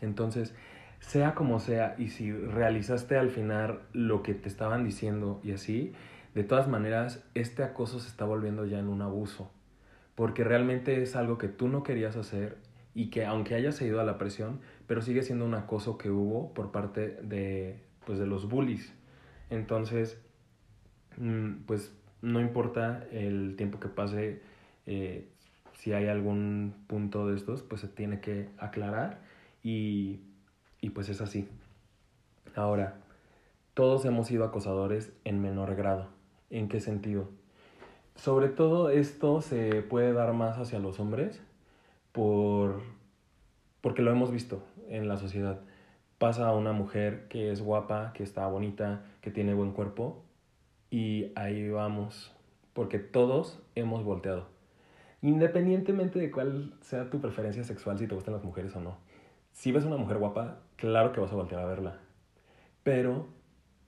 Entonces, 0.00 0.54
sea 1.00 1.34
como 1.34 1.60
sea, 1.60 1.94
y 1.98 2.08
si 2.08 2.32
realizaste 2.32 3.18
al 3.18 3.30
final 3.30 3.80
lo 3.92 4.22
que 4.22 4.32
te 4.32 4.48
estaban 4.48 4.84
diciendo 4.84 5.40
y 5.44 5.52
así, 5.52 5.92
de 6.34 6.42
todas 6.42 6.68
maneras, 6.68 7.22
este 7.34 7.62
acoso 7.62 8.00
se 8.00 8.08
está 8.08 8.24
volviendo 8.24 8.64
ya 8.64 8.78
en 8.78 8.88
un 8.88 9.02
abuso, 9.02 9.50
porque 10.14 10.42
realmente 10.42 11.02
es 11.02 11.16
algo 11.16 11.36
que 11.38 11.48
tú 11.48 11.68
no 11.68 11.82
querías 11.82 12.16
hacer 12.16 12.56
y 12.94 13.10
que 13.10 13.26
aunque 13.26 13.54
hayas 13.54 13.80
ido 13.82 14.00
a 14.00 14.04
la 14.04 14.18
presión, 14.18 14.60
pero 14.86 15.02
sigue 15.02 15.22
siendo 15.22 15.44
un 15.44 15.54
acoso 15.54 15.98
que 15.98 16.10
hubo 16.10 16.54
por 16.54 16.70
parte 16.70 17.18
de, 17.22 17.80
pues, 18.06 18.18
de 18.18 18.26
los 18.26 18.48
bullies. 18.48 18.94
Entonces, 19.50 20.20
mm, 21.16 21.64
pues 21.66 21.92
no 22.22 22.40
importa 22.40 23.06
el 23.10 23.56
tiempo 23.56 23.80
que 23.80 23.88
pase, 23.88 24.40
eh, 24.86 25.28
si 25.74 25.92
hay 25.92 26.06
algún 26.06 26.74
punto 26.86 27.26
de 27.26 27.36
estos, 27.36 27.62
pues 27.62 27.80
se 27.80 27.88
tiene 27.88 28.20
que 28.20 28.48
aclarar 28.58 29.20
y, 29.62 30.20
y 30.80 30.90
pues 30.90 31.08
es 31.08 31.20
así. 31.20 31.48
Ahora, 32.54 33.00
todos 33.74 34.04
hemos 34.04 34.28
sido 34.28 34.44
acosadores 34.44 35.12
en 35.24 35.42
menor 35.42 35.74
grado. 35.74 36.08
¿En 36.50 36.68
qué 36.68 36.80
sentido? 36.80 37.28
Sobre 38.14 38.48
todo 38.48 38.90
esto 38.90 39.40
se 39.40 39.82
puede 39.82 40.12
dar 40.12 40.32
más 40.32 40.58
hacia 40.58 40.78
los 40.78 41.00
hombres 41.00 41.42
por, 42.14 42.80
porque 43.80 44.02
lo 44.02 44.12
hemos 44.12 44.30
visto 44.30 44.62
en 44.88 45.08
la 45.08 45.16
sociedad. 45.16 45.60
Pasa 46.18 46.46
a 46.46 46.54
una 46.54 46.70
mujer 46.70 47.26
que 47.28 47.50
es 47.50 47.60
guapa, 47.60 48.12
que 48.14 48.22
está 48.22 48.46
bonita, 48.46 49.02
que 49.20 49.32
tiene 49.32 49.52
buen 49.52 49.72
cuerpo 49.72 50.22
y 50.90 51.32
ahí 51.34 51.68
vamos, 51.68 52.32
porque 52.72 53.00
todos 53.00 53.60
hemos 53.74 54.04
volteado. 54.04 54.46
Independientemente 55.22 56.20
de 56.20 56.30
cuál 56.30 56.74
sea 56.82 57.10
tu 57.10 57.20
preferencia 57.20 57.64
sexual, 57.64 57.98
si 57.98 58.06
te 58.06 58.14
gustan 58.14 58.34
las 58.34 58.44
mujeres 58.44 58.76
o 58.76 58.80
no. 58.80 58.96
Si 59.50 59.72
ves 59.72 59.84
una 59.84 59.96
mujer 59.96 60.18
guapa, 60.18 60.60
claro 60.76 61.12
que 61.12 61.20
vas 61.20 61.32
a 61.32 61.36
voltear 61.36 61.62
a 61.62 61.66
verla. 61.66 61.98
Pero 62.84 63.26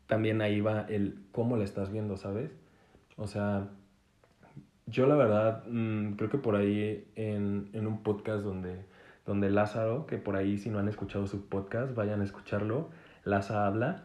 también 0.09 0.43
ahí 0.43 0.61
va 0.61 0.81
el 0.89 1.21
cómo 1.31 1.57
la 1.57 1.65
estás 1.65 1.93
viendo, 1.93 2.17
¿sabes? 2.17 2.51
O 3.17 3.29
sea, 3.29 3.69
yo 4.87 5.07
la 5.07 5.17
verdad 5.17 5.65
mm, 5.69 6.13
creo 6.13 6.31
que 6.31 6.39
por 6.39 6.57
ahí 6.57 7.07
en, 7.17 7.69
en, 7.73 7.87
un 7.87 8.03
podcast 8.03 8.43
donde, 8.45 8.85
donde 9.27 9.51
Lázaro, 9.51 10.07
que 10.07 10.19
por 10.19 10.37
ahí 10.37 10.59
si 10.59 10.71
no 10.71 10.79
han 10.79 10.89
escuchado 10.89 11.27
su 11.27 11.49
podcast, 11.49 11.95
vayan 11.95 12.21
a 12.21 12.25
escucharlo, 12.25 12.91
Lázaro 13.25 13.61
habla, 13.61 14.05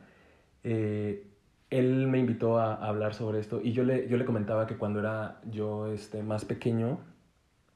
eh, 0.63 1.27
él 1.69 2.07
me 2.07 2.19
invitó 2.19 2.59
a, 2.59 2.75
hablar 2.75 3.13
sobre 3.13 3.39
esto 3.39 3.61
y 3.63 3.71
yo 3.71 3.83
le, 3.83 4.07
yo 4.09 4.17
le 4.17 4.25
comentaba 4.25 4.67
que 4.67 4.77
cuando 4.77 4.99
era 4.99 5.39
yo 5.49 5.87
este, 5.91 6.23
más 6.23 6.45
pequeño, 6.45 6.99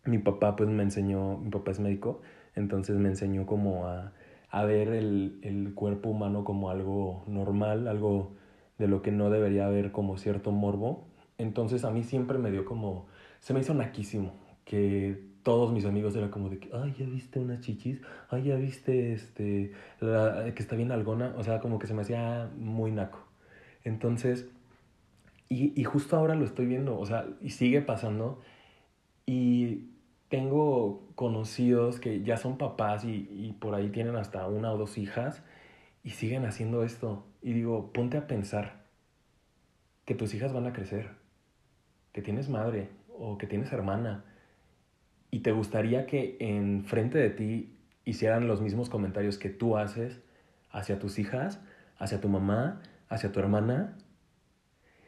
mi 0.03 0.17
papá 0.19 0.55
pues 0.55 0.69
me 0.69 0.83
enseñó, 0.83 1.37
mi 1.37 1.49
papá 1.49 1.71
es 1.71 1.79
médico, 1.79 2.21
entonces 2.55 2.97
me 2.97 3.09
enseñó 3.09 3.45
como 3.45 3.87
a, 3.87 4.13
a 4.49 4.65
ver 4.65 4.89
el, 4.89 5.39
el, 5.43 5.73
cuerpo 5.73 6.09
humano 6.09 6.43
como 6.43 6.69
algo 6.69 7.23
normal, 7.27 7.87
algo 7.87 8.33
de 8.77 8.87
lo 8.87 9.01
que 9.01 9.11
no 9.11 9.29
debería 9.29 9.65
haber 9.65 9.91
como 9.91 10.17
cierto 10.17 10.51
morbo. 10.51 11.07
Entonces 11.37 11.83
a 11.85 11.91
mí 11.91 12.03
siempre 12.03 12.37
me 12.37 12.51
dio 12.51 12.65
como, 12.65 13.07
se 13.39 13.53
me 13.53 13.59
hizo 13.59 13.73
naquísimo, 13.73 14.33
que 14.63 15.21
todos 15.43 15.71
mis 15.71 15.85
amigos 15.85 16.15
eran 16.15 16.29
como 16.29 16.49
de 16.49 16.59
que, 16.59 16.69
ay, 16.73 16.95
ya 16.97 17.05
viste 17.05 17.39
unas 17.39 17.61
chichis, 17.61 18.01
ay, 18.29 18.43
ya 18.43 18.55
viste 18.55 19.13
este, 19.13 19.71
que 19.99 20.55
está 20.57 20.75
bien 20.75 20.91
algona, 20.91 21.33
o 21.37 21.43
sea, 21.43 21.59
como 21.59 21.77
que 21.77 21.87
se 21.87 21.93
me 21.93 22.01
hacía 22.01 22.49
muy 22.57 22.91
naco. 22.91 23.19
Entonces, 23.83 24.47
y, 25.49 25.79
y 25.79 25.83
justo 25.83 26.17
ahora 26.17 26.35
lo 26.35 26.45
estoy 26.45 26.65
viendo, 26.65 26.97
o 26.97 27.05
sea, 27.05 27.27
y 27.41 27.51
sigue 27.51 27.81
pasando. 27.81 28.41
Y 29.27 29.89
tengo 30.29 31.07
conocidos 31.15 31.99
que 31.99 32.23
ya 32.23 32.37
son 32.37 32.57
papás 32.57 33.05
y, 33.05 33.27
y, 33.31 33.53
por 33.59 33.75
ahí 33.75 33.89
tienen 33.89 34.15
hasta 34.15 34.47
una 34.47 34.71
o 34.73 34.77
dos 34.77 34.97
hijas 34.97 35.43
y 36.03 36.11
siguen 36.11 36.45
haciendo 36.45 36.83
esto. 36.83 37.25
Y 37.41 37.53
digo, 37.53 37.91
ponte 37.93 38.17
a 38.17 38.27
pensar 38.27 38.85
que 40.05 40.15
tus 40.15 40.33
hijas 40.33 40.53
van 40.53 40.67
a 40.67 40.73
crecer, 40.73 41.11
que 42.15 42.21
tienes 42.21 42.47
madre 42.47 42.87
o 43.19 43.37
que 43.37 43.45
tienes 43.45 43.73
hermana 43.73 44.23
y 45.31 45.41
te 45.41 45.51
gustaría 45.51 46.05
que 46.05 46.37
en 46.39 46.85
frente 46.85 47.17
de 47.17 47.29
ti 47.29 47.77
hicieran 48.05 48.47
los 48.47 48.61
mismos 48.61 48.89
comentarios 48.89 49.37
que 49.37 49.49
tú 49.49 49.75
haces 49.75 50.21
hacia 50.71 50.97
tus 50.97 51.19
hijas, 51.19 51.59
hacia 51.97 52.21
tu 52.21 52.29
mamá, 52.29 52.81
hacia 53.09 53.33
tu 53.33 53.41
hermana. 53.41 53.97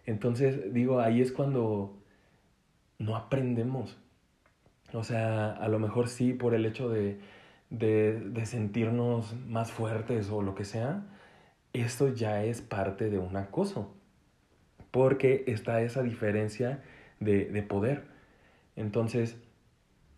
Entonces, 0.05 0.73
digo, 0.73 0.99
ahí 0.99 1.21
es 1.21 1.31
cuando 1.31 1.97
no 2.99 3.15
aprendemos. 3.15 3.97
O 4.91 5.05
sea, 5.05 5.53
a 5.53 5.69
lo 5.69 5.79
mejor 5.79 6.09
sí 6.09 6.33
por 6.33 6.53
el 6.55 6.65
hecho 6.65 6.89
de, 6.89 7.21
de, 7.69 8.19
de 8.19 8.45
sentirnos 8.45 9.33
más 9.47 9.71
fuertes 9.71 10.29
o 10.29 10.41
lo 10.41 10.55
que 10.55 10.65
sea, 10.65 11.05
esto 11.71 12.13
ya 12.13 12.43
es 12.43 12.61
parte 12.61 13.09
de 13.09 13.17
un 13.17 13.37
acoso. 13.37 13.95
Porque 14.91 15.45
está 15.47 15.81
esa 15.81 16.03
diferencia 16.03 16.83
de, 17.19 17.45
de 17.45 17.61
poder. 17.63 18.05
Entonces, 18.75 19.37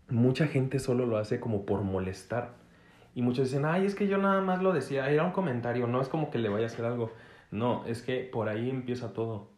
mucha 0.09 0.47
gente 0.47 0.79
solo 0.79 1.05
lo 1.05 1.17
hace 1.17 1.39
como 1.39 1.65
por 1.65 1.81
molestar. 1.81 2.53
Y 3.15 3.21
muchos 3.21 3.49
dicen, 3.49 3.65
ay, 3.65 3.85
es 3.85 3.95
que 3.95 4.07
yo 4.07 4.17
nada 4.17 4.41
más 4.41 4.61
lo 4.61 4.73
decía, 4.73 5.09
era 5.09 5.23
un 5.23 5.31
comentario, 5.31 5.87
no 5.87 6.01
es 6.01 6.09
como 6.09 6.29
que 6.29 6.37
le 6.37 6.49
vaya 6.49 6.65
a 6.65 6.67
hacer 6.67 6.85
algo. 6.85 7.11
No, 7.51 7.85
es 7.85 8.01
que 8.01 8.23
por 8.23 8.49
ahí 8.49 8.69
empieza 8.69 9.13
todo. 9.13 9.49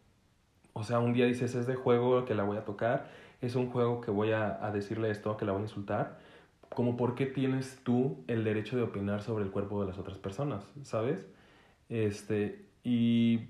O 0.74 0.84
sea, 0.84 1.00
un 1.00 1.14
día 1.14 1.26
dices, 1.26 1.56
es 1.56 1.68
de 1.68 1.76
juego 1.76 2.26
que 2.26 2.34
la 2.36 2.44
voy 2.44 2.58
a 2.58 2.66
tocar, 2.66 3.10
es 3.42 3.56
un 3.56 3.70
juego 3.70 4.02
que 4.02 4.12
voy 4.12 4.32
a, 4.32 4.66
a 4.66 4.72
decirle 4.72 5.10
esto, 5.12 5.36
que 5.38 5.46
la 5.46 5.52
voy 5.52 5.62
a 5.62 5.64
insultar. 5.64 6.20
Como 6.70 6.96
por 6.96 7.16
qué 7.16 7.26
tienes 7.26 7.82
tú 7.84 8.24
el 8.28 8.44
derecho 8.46 8.78
de 8.78 8.84
opinar 8.84 9.22
sobre 9.22 9.44
el 9.44 9.52
cuerpo 9.52 9.82
de 9.82 9.88
las 9.88 9.98
otras 9.98 10.18
personas, 10.18 10.64
¿sabes? 10.84 11.28
Este, 11.90 12.66
y 12.84 13.50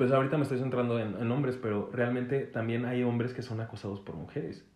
pues 0.00 0.12
ahorita 0.12 0.38
me 0.38 0.44
estoy 0.44 0.58
centrando 0.58 0.98
en, 0.98 1.14
en 1.20 1.30
hombres, 1.30 1.58
pero 1.60 1.90
realmente 1.92 2.46
también 2.46 2.86
hay 2.86 3.02
hombres 3.02 3.34
que 3.34 3.42
son 3.42 3.60
acosados 3.60 4.00
por 4.00 4.14
mujeres. 4.14 4.66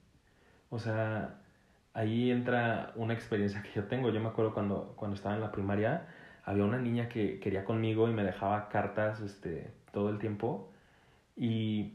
O 0.68 0.78
sea, 0.78 1.36
ahí 1.94 2.30
entra 2.30 2.92
una 2.94 3.14
experiencia 3.14 3.62
que 3.62 3.70
yo 3.74 3.84
tengo. 3.84 4.10
Yo 4.10 4.20
me 4.20 4.28
acuerdo 4.28 4.52
cuando, 4.52 4.92
cuando 4.96 5.14
estaba 5.14 5.34
en 5.34 5.40
la 5.40 5.50
primaria, 5.50 6.08
había 6.44 6.62
una 6.62 6.76
niña 6.76 7.08
que 7.08 7.40
quería 7.40 7.64
conmigo 7.64 8.06
y 8.10 8.12
me 8.12 8.22
dejaba 8.22 8.68
cartas 8.68 9.22
este, 9.22 9.72
todo 9.92 10.10
el 10.10 10.18
tiempo. 10.18 10.70
Y, 11.38 11.94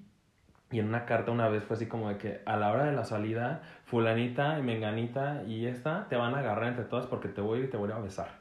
y 0.72 0.80
en 0.80 0.88
una 0.88 1.06
carta 1.06 1.30
una 1.30 1.50
vez 1.50 1.64
fue 1.64 1.76
así 1.76 1.86
como 1.86 2.10
de 2.10 2.18
que 2.18 2.42
a 2.48 2.58
la 2.58 2.72
hora 2.72 2.86
de 2.86 2.94
la 2.94 3.06
salida, 3.06 3.62
fulanita 3.86 4.58
y 4.58 4.64
menganita 4.64 5.44
y 5.44 5.68
esta 5.68 6.08
te 6.10 6.16
van 6.16 6.34
a 6.34 6.40
agarrar 6.40 6.70
entre 6.70 6.86
todas 6.86 7.06
porque 7.06 7.28
te 7.28 7.42
voy 7.42 7.60
y 7.60 7.68
te 7.68 7.78
voy 7.78 7.92
a 7.92 8.00
besar. 8.00 8.40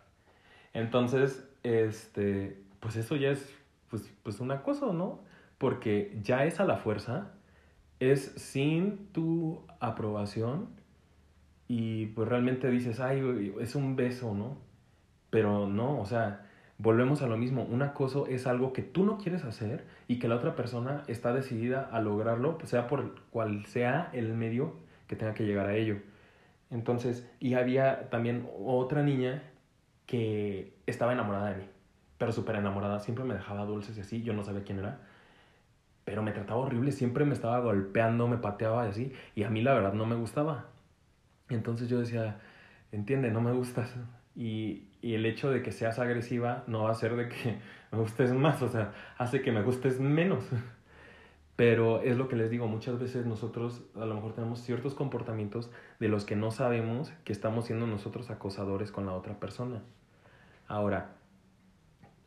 Entonces, 0.73 1.47
este, 1.63 2.63
pues 2.81 2.97
eso 2.97 3.15
ya 3.17 3.29
es 3.29 3.58
pues, 3.89 4.13
pues 4.23 4.41
una 4.41 4.63
cosa, 4.63 4.93
¿no? 4.93 5.21
Porque 5.59 6.19
ya 6.23 6.45
es 6.45 6.61
a 6.61 6.65
la 6.65 6.77
fuerza, 6.77 7.33
es 8.01 8.33
sin 8.37 9.09
tu 9.13 9.63
aprobación 9.81 10.69
y 11.67 12.07
pues 12.07 12.29
realmente 12.29 12.71
dices, 12.71 13.01
ay, 13.01 13.55
es 13.61 13.75
un 13.75 13.97
beso, 13.97 14.35
¿no? 14.35 14.57
Pero 15.31 15.67
no, 15.67 16.01
o 16.01 16.07
sea, 16.07 16.47
volvemos 16.79 17.23
a 17.23 17.27
lo 17.27 17.37
mismo. 17.37 17.65
Un 17.65 17.83
acoso 17.83 18.27
es 18.27 18.47
algo 18.47 18.73
que 18.73 18.83
tú 18.83 19.05
no 19.05 19.19
quieres 19.19 19.45
hacer 19.45 19.85
y 20.07 20.19
que 20.19 20.29
la 20.29 20.37
otra 20.37 20.57
persona 20.57 21.03
está 21.09 21.35
decidida 21.35 21.83
a 21.93 22.01
lograrlo, 22.01 22.59
sea 22.65 22.87
por 22.87 23.21
cual 23.31 23.67
sea 23.67 24.11
el 24.13 24.35
medio 24.35 24.77
que 25.07 25.17
tenga 25.17 25.35
que 25.35 25.45
llegar 25.45 25.67
a 25.67 25.77
ello. 25.77 25.99
Entonces, 26.71 27.29
y 27.41 27.55
había 27.55 28.09
también 28.11 28.49
otra 28.65 29.03
niña 29.03 29.43
que 30.07 30.75
estaba 30.87 31.13
enamorada 31.13 31.51
de 31.51 31.57
mí, 31.57 31.69
pero 32.19 32.33
súper 32.33 32.57
enamorada, 32.57 33.01
siempre 33.01 33.25
me 33.25 33.35
dejaba 33.35 33.65
dulces 33.65 33.97
y 33.97 34.01
así, 34.01 34.23
yo 34.23 34.33
no 34.33 34.45
sabía 34.45 34.65
quién 34.65 34.81
era, 34.81 35.01
pero 36.05 36.23
me 36.23 36.33
trataba 36.33 36.61
horrible, 36.61 36.93
siempre 36.93 37.25
me 37.25 37.35
estaba 37.35 37.61
golpeando, 37.61 38.29
me 38.29 38.39
pateaba 38.39 38.87
y 38.87 38.91
así, 38.91 39.13
y 39.35 39.45
a 39.45 39.51
mí 39.51 39.63
la 39.63 39.75
verdad 39.75 39.93
no 39.93 40.07
me 40.07 40.17
gustaba. 40.17 40.67
Entonces 41.49 41.89
yo 41.89 42.01
decía, 42.01 42.41
entiende, 42.93 43.31
no 43.31 43.41
me 43.41 43.53
gustas, 43.53 43.95
y, 44.35 44.89
y, 45.03 45.15
el 45.15 45.27
hecho 45.27 45.51
de 45.51 45.63
que 45.63 45.73
seas 45.73 45.99
agresiva 45.99 46.63
no 46.67 46.83
va 46.85 46.91
a 46.91 46.93
hacer 46.93 47.17
de 47.17 47.29
que 47.29 47.59
me 47.93 47.99
gustes 47.99 48.33
más, 48.33 48.63
o 48.63 48.69
sea, 48.69 48.93
hace 49.19 49.43
que 49.43 49.53
me 49.53 49.63
gustes 49.63 50.01
menos. 50.01 50.45
Pero 51.59 52.03
es 52.03 52.17
lo 52.17 52.29
que 52.29 52.37
les 52.37 52.51
digo, 52.51 52.69
muchas 52.69 53.01
veces 53.01 53.27
nosotros 53.27 53.83
a 53.97 54.05
lo 54.07 54.15
mejor 54.15 54.33
tenemos 54.33 54.61
ciertos 54.61 54.95
comportamientos 54.95 55.73
de 55.99 56.07
los 56.07 56.25
que 56.25 56.37
no 56.37 56.53
sabemos 56.53 57.13
que 57.25 57.33
estamos 57.33 57.65
siendo 57.65 57.85
nosotros 57.85 58.31
acosadores 58.31 58.93
con 58.93 59.07
la 59.07 59.13
otra 59.13 59.41
persona. 59.41 59.83
Ahora, 60.69 61.18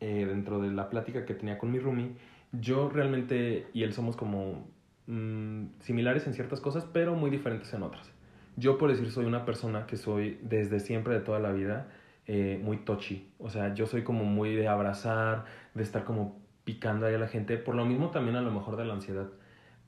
eh, 0.01 0.25
dentro 0.25 0.59
de 0.59 0.71
la 0.71 0.89
plática 0.89 1.25
que 1.25 1.33
tenía 1.33 1.57
con 1.57 1.71
mi 1.71 1.79
roomie, 1.79 2.11
yo 2.51 2.89
realmente 2.89 3.67
y 3.73 3.83
él 3.83 3.93
somos 3.93 4.17
como 4.17 4.67
mm, 5.07 5.65
similares 5.79 6.27
en 6.27 6.33
ciertas 6.33 6.59
cosas, 6.59 6.85
pero 6.91 7.15
muy 7.15 7.29
diferentes 7.29 7.73
en 7.73 7.83
otras. 7.83 8.11
Yo, 8.57 8.77
por 8.77 8.89
decir, 8.89 9.09
soy 9.11 9.25
una 9.25 9.45
persona 9.45 9.85
que 9.85 9.95
soy 9.97 10.39
desde 10.41 10.79
siempre, 10.79 11.13
de 11.13 11.21
toda 11.21 11.39
la 11.39 11.51
vida, 11.51 11.87
eh, 12.27 12.59
muy 12.61 12.77
touchy. 12.77 13.31
O 13.39 13.49
sea, 13.49 13.73
yo 13.73 13.85
soy 13.85 14.03
como 14.03 14.25
muy 14.25 14.55
de 14.55 14.67
abrazar, 14.67 15.45
de 15.73 15.83
estar 15.83 16.03
como 16.03 16.41
picando 16.63 17.05
ahí 17.05 17.15
a 17.15 17.17
la 17.19 17.27
gente, 17.27 17.57
por 17.57 17.75
lo 17.75 17.85
mismo 17.85 18.09
también 18.11 18.35
a 18.35 18.41
lo 18.41 18.51
mejor 18.51 18.77
de 18.77 18.85
la 18.85 18.93
ansiedad. 18.93 19.29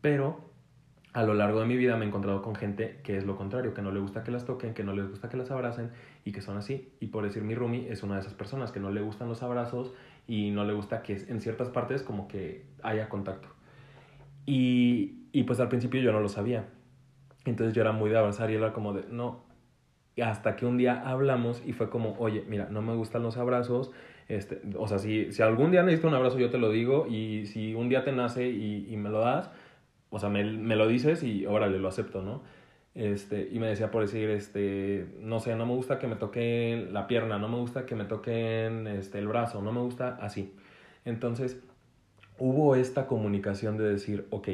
Pero 0.02 0.53
a 1.14 1.22
lo 1.24 1.36
largo 1.36 1.60
de 1.60 1.68
mi 1.68 1.78
vida 1.78 1.96
me 1.96 2.06
he 2.06 2.08
encontrado 2.08 2.42
con 2.42 2.56
gente 2.56 3.00
que 3.04 3.18
es 3.18 3.26
lo 3.26 3.36
contrario, 3.36 3.76
que 3.76 3.84
no 3.84 3.92
le 3.92 4.00
gusta 4.00 4.24
que 4.24 4.32
las 4.32 4.46
toquen, 4.46 4.74
que 4.74 4.84
no 4.84 4.94
les 4.94 5.08
gusta 5.08 5.30
que 5.30 5.38
las 5.38 5.52
abracen 5.52 5.92
y 6.26 6.32
que 6.32 6.42
son 6.42 6.58
así. 6.58 6.92
Y 7.00 7.08
por 7.08 7.24
decir, 7.24 7.44
mi 7.44 7.54
roomie 7.54 7.92
es 7.92 8.02
una 8.02 8.16
de 8.16 8.22
esas 8.22 8.34
personas 8.34 8.72
que 8.72 8.80
no 8.80 8.90
le 8.90 9.02
gustan 9.02 9.30
los 9.30 9.44
abrazos 9.44 9.94
y 10.28 10.50
no 10.50 10.66
le 10.66 10.74
gusta 10.74 11.04
que 11.04 11.14
en 11.14 11.40
ciertas 11.40 11.70
partes 11.70 12.02
como 12.02 12.28
que 12.28 12.66
haya 12.82 13.10
contacto. 13.10 13.48
Y, 14.48 15.28
y 15.32 15.44
pues 15.44 15.60
al 15.60 15.70
principio 15.70 16.02
yo 16.02 16.12
no 16.12 16.20
lo 16.20 16.30
sabía. 16.30 16.66
Entonces 17.46 17.76
yo 17.76 17.82
era 17.82 17.92
muy 17.92 18.10
de 18.10 18.18
abrazar 18.18 18.50
y 18.50 18.56
era 18.56 18.74
como 18.74 18.94
de, 18.94 19.04
no. 19.08 19.44
Hasta 20.20 20.56
que 20.56 20.66
un 20.66 20.78
día 20.78 21.04
hablamos 21.06 21.62
y 21.66 21.74
fue 21.74 21.92
como, 21.92 22.16
oye, 22.18 22.44
mira, 22.48 22.70
no 22.72 22.82
me 22.82 22.96
gustan 22.96 23.22
los 23.22 23.38
abrazos. 23.38 23.92
Este, 24.28 24.62
o 24.78 24.88
sea, 24.88 24.98
si, 24.98 25.32
si 25.32 25.44
algún 25.44 25.70
día 25.70 25.84
necesito 25.84 26.08
un 26.08 26.16
abrazo, 26.16 26.40
yo 26.40 26.50
te 26.50 26.58
lo 26.58 26.72
digo. 26.72 27.06
Y 27.08 27.46
si 27.46 27.76
un 27.76 27.88
día 27.88 28.04
te 28.04 28.12
nace 28.12 28.50
y 28.50 28.96
me 28.98 29.10
lo 29.10 29.20
das, 29.20 29.52
o 30.14 30.20
sea, 30.20 30.30
me, 30.30 30.44
me, 30.44 30.76
lo 30.76 30.88
dices 30.88 31.24
y 31.24 31.48
órale, 31.48 31.80
lo 31.80 31.88
acepto, 31.88 32.22
¿no? 32.22 32.44
Este, 32.94 33.50
y 33.52 33.58
me 33.58 33.66
decía 33.66 33.90
por 33.90 34.04
decir, 34.04 34.30
este, 34.30 35.08
no 35.20 35.40
sé, 35.40 35.56
no 35.56 35.66
me 35.66 35.74
gusta 35.74 35.98
que 35.98 36.06
me 36.06 36.16
toquen 36.16 36.94
la 36.94 37.08
pierna, 37.08 37.40
no 37.40 37.50
me 37.50 37.58
gusta 37.58 37.88
que 37.88 37.96
me 37.96 38.06
toquen 38.06 38.86
este, 38.86 39.18
el 39.18 39.28
brazo, 39.28 39.64
no 39.64 39.72
me 39.72 39.82
gusta 39.82 40.20
así. 40.22 40.54
Entonces, 41.04 41.60
hubo 42.38 42.76
esta 42.76 43.08
comunicación 43.08 43.76
de 43.76 43.86
decir, 43.86 44.28
ok, 44.30 44.50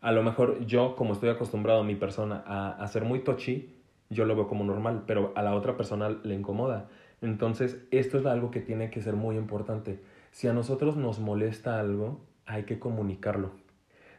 a 0.00 0.10
lo 0.10 0.24
mejor 0.24 0.66
yo, 0.66 0.96
como 0.96 1.12
estoy 1.12 1.28
acostumbrado 1.28 1.82
a 1.82 1.84
mi 1.84 1.94
persona 1.94 2.42
a, 2.44 2.72
a 2.72 2.88
ser 2.88 3.04
muy 3.04 3.20
touchy, 3.20 3.72
yo 4.10 4.24
lo 4.24 4.34
veo 4.34 4.48
como 4.48 4.64
normal, 4.64 5.04
pero 5.06 5.32
a 5.36 5.42
la 5.42 5.54
otra 5.54 5.76
persona 5.76 6.08
le 6.10 6.34
incomoda. 6.34 6.88
Entonces, 7.20 7.86
esto 7.92 8.18
es 8.18 8.26
algo 8.26 8.50
que 8.50 8.60
tiene 8.60 8.90
que 8.90 9.00
ser 9.00 9.14
muy 9.14 9.36
importante. 9.36 10.00
Si 10.32 10.48
a 10.48 10.52
nosotros 10.52 10.96
nos 10.96 11.20
molesta 11.20 11.78
algo, 11.78 12.20
hay 12.46 12.64
que 12.64 12.80
comunicarlo. 12.80 13.61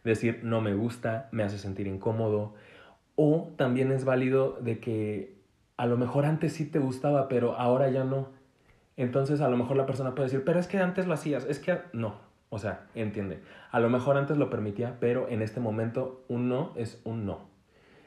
Decir, 0.04 0.42
no 0.44 0.62
me 0.62 0.74
gusta, 0.74 1.30
me 1.32 1.44
hace 1.44 1.58
sentir 1.58 1.88
incómodo. 1.88 2.54
O 3.16 3.54
también 3.58 3.92
es 3.92 4.06
válido 4.06 4.58
de 4.62 4.80
que 4.80 5.36
a 5.78 5.86
lo 5.86 5.98
mejor 5.98 6.26
antes 6.26 6.54
sí 6.54 6.66
te 6.66 6.80
gustaba, 6.80 7.28
pero 7.28 7.56
ahora 7.58 7.90
ya 7.90 8.04
no. 8.04 8.30
Entonces 8.98 9.42
a 9.42 9.50
lo 9.50 9.58
mejor 9.58 9.78
la 9.78 9.86
persona 9.86 10.14
puede 10.16 10.30
decir, 10.30 10.44
pero 10.46 10.60
es 10.60 10.68
que 10.68 10.80
antes 10.80 11.08
lo 11.08 11.14
hacías, 11.14 11.46
es 11.46 11.60
que 11.60 11.80
no. 11.94 12.16
O 12.50 12.60
sea, 12.60 12.86
entiende. 12.94 13.40
A 13.72 13.80
lo 13.80 13.90
mejor 13.90 14.18
antes 14.18 14.38
lo 14.38 14.50
permitía, 14.50 14.98
pero 15.00 15.28
en 15.28 15.42
este 15.42 15.60
momento 15.60 16.24
un 16.28 16.50
no 16.50 16.72
es 16.76 17.02
un 17.04 17.26
no. 17.26 17.48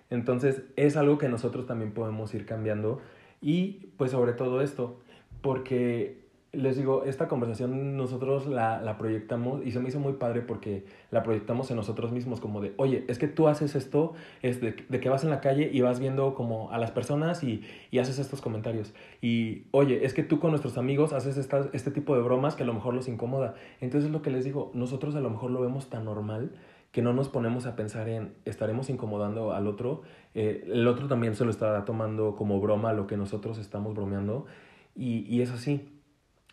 Entonces 0.09 0.63
es 0.77 0.97
algo 0.97 1.19
que 1.19 1.29
nosotros 1.29 1.67
también 1.67 1.93
podemos 1.93 2.33
ir 2.35 2.47
cambiando 2.47 3.01
y 3.41 3.91
pues 3.97 4.13
sobre 4.13 4.35
todo 4.35 4.61
esto, 4.61 5.01
porque 5.41 6.26
les 6.57 6.77
digo, 6.77 7.05
esta 7.05 7.29
conversación 7.29 7.97
nosotros 7.97 8.47
la, 8.47 8.81
la, 8.81 8.97
proyectamos 8.97 9.65
y 9.65 9.73
se 9.73 9.81
me 9.81 9.89
hizo 9.91 10.01
muy 10.01 10.15
padre 10.15 10.41
porque 10.41 10.85
la 11.11 11.23
proyectamos 11.23 11.71
en 11.71 11.77
nosotros 11.77 12.13
mismos 12.13 12.41
como 12.41 12.61
de, 12.61 12.73
oye, 12.79 13.05
es 13.09 13.19
que 13.19 13.29
tú 13.29 13.49
haces 13.49 13.75
esto, 13.75 14.15
es 14.43 14.61
de, 14.61 14.75
de 14.89 15.01
que 15.01 15.09
vas 15.09 15.23
en 15.25 15.31
la 15.31 15.41
calle 15.41 15.71
y 15.73 15.83
vas 15.83 16.01
viendo 16.01 16.35
como 16.35 16.71
a 16.73 16.79
las 16.79 16.91
personas 16.91 17.43
y, 17.45 17.63
y, 17.91 17.99
haces 17.99 18.19
estos 18.19 18.41
comentarios. 18.41 18.95
Y, 19.21 19.65
oye, 19.71 20.05
es 20.07 20.15
que 20.15 20.23
tú 20.23 20.41
con 20.41 20.51
nuestros 20.51 20.79
amigos 20.79 21.13
haces 21.13 21.37
esta, 21.37 21.69
este 21.73 21.91
tipo 21.91 22.17
de 22.17 22.23
bromas 22.23 22.55
que 22.55 22.63
a 22.63 22.67
lo 22.67 22.75
mejor 22.75 22.95
los 22.95 23.09
incomoda. 23.09 23.55
Entonces 23.81 24.11
lo 24.11 24.23
que 24.23 24.31
les 24.31 24.45
digo, 24.45 24.71
nosotros 24.75 25.15
a 25.15 25.21
lo 25.21 25.31
mejor 25.31 25.51
lo 25.51 25.61
vemos 25.61 25.91
tan 25.91 26.05
normal 26.05 26.53
que 26.93 27.03
no 27.03 27.13
nos 27.13 27.29
ponemos 27.29 27.67
a 27.67 27.77
pensar 27.77 28.09
en 28.09 28.33
estaremos 28.47 28.89
incomodando 28.89 29.53
al 29.53 29.67
otro. 29.67 30.03
Eh, 30.35 30.65
el 30.67 30.89
otro 30.89 31.09
también 31.09 31.35
se 31.35 31.45
lo 31.45 31.51
está 31.51 31.85
tomando 31.85 32.37
como 32.37 32.59
broma 32.61 32.95
lo 32.95 33.07
que 33.07 33.19
nosotros 33.19 33.59
estamos 33.59 33.95
bromeando. 33.95 34.47
Y, 34.95 35.27
y 35.29 35.43
es 35.43 35.51
así. 35.51 35.96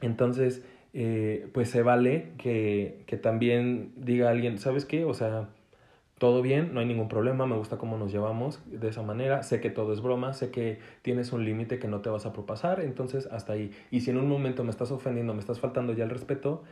Entonces, 0.04 0.63
eh, 0.94 1.48
pues 1.54 1.70
se 1.70 1.82
vale 1.82 2.34
que, 2.38 3.04
que 3.08 3.18
también 3.18 3.94
diga 3.96 4.30
alguien, 4.30 4.60
¿sabes 4.60 4.86
qué? 4.86 5.06
O 5.06 5.13
sea, 5.13 5.48
todo 6.18 6.42
bien, 6.42 6.74
no 6.74 6.82
hay 6.82 6.86
ningún 6.86 7.08
problema, 7.08 7.46
me 7.46 7.56
gusta 7.56 7.78
cómo 7.78 7.98
nos 7.98 8.12
llevamos 8.12 8.60
de 8.66 8.89
esa 8.89 9.02
manera, 9.02 9.44
sé 9.44 9.62
que 9.62 9.70
todo 9.70 9.94
es 9.94 10.02
broma, 10.02 10.34
sé 10.34 10.52
que 10.52 10.80
tienes 11.02 11.32
un 11.32 11.46
límite 11.46 11.80
que 11.80 11.88
no 11.88 12.02
te 12.02 12.10
vas 12.10 12.26
a 12.26 12.34
propasar, 12.34 12.82
entonces 12.82 13.28
hasta 13.32 13.54
ahí. 13.54 13.72
Y 13.92 14.02
si 14.02 14.12
en 14.12 14.18
un 14.18 14.28
momento 14.28 14.66
me 14.66 14.72
estás 14.72 14.92
ofendiendo, 14.92 15.34
me 15.34 15.39
estás 15.39 15.60
faltando 15.60 15.94
ya 15.94 16.04
el 16.04 16.10
respeto, 16.10 16.63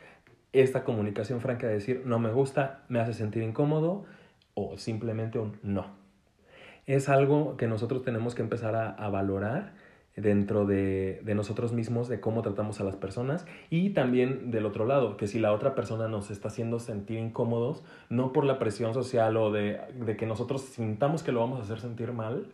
esta 0.52 0.84
comunicación 0.84 1.39
franca 1.39 1.67
de 1.67 1.74
decir 1.76 2.04
no 2.06 2.20
me 2.20 2.32
gusta, 2.32 2.84
me 2.89 3.00
hace 3.00 3.13
sentir 3.13 3.44
incómodo 3.44 4.04
o 4.56 4.78
simplemente 4.78 5.39
un 5.39 5.58
no. 5.63 5.88
Es 6.86 7.08
algo 7.08 7.56
que 7.56 7.67
nosotros 7.67 8.04
tenemos 8.04 8.36
que 8.36 8.41
empezar 8.41 8.76
a, 8.76 8.89
a 8.89 9.10
valorar 9.10 9.72
dentro 10.15 10.65
de, 10.65 11.21
de, 11.24 11.36
nosotros 11.36 11.71
mismos, 11.71 12.10
de 12.10 12.19
cómo 12.19 12.41
tratamos 12.41 12.82
a 12.82 12.84
las 12.84 12.95
personas 12.95 13.45
y 13.69 13.91
también 13.91 14.52
del 14.52 14.65
otro 14.65 14.86
lado, 14.86 15.15
que 15.15 15.28
si 15.28 15.39
la 15.39 15.54
otra 15.54 15.74
persona 15.74 16.08
nos 16.08 16.32
está 16.32 16.50
haciendo 16.50 16.80
sentir 16.80 17.17
incómodos, 17.17 17.84
no 18.10 18.34
por 18.34 18.45
la 18.45 18.60
presión 18.60 18.93
social 18.93 19.38
o 19.38 19.52
de, 19.52 19.80
de 19.95 20.17
que 20.17 20.26
nosotros 20.26 20.62
sintamos 20.62 21.24
que 21.24 21.32
lo 21.32 21.39
vamos 21.39 21.60
a 21.60 21.63
hacer 21.63 21.80
sentir 21.80 22.12
mal, 22.12 22.47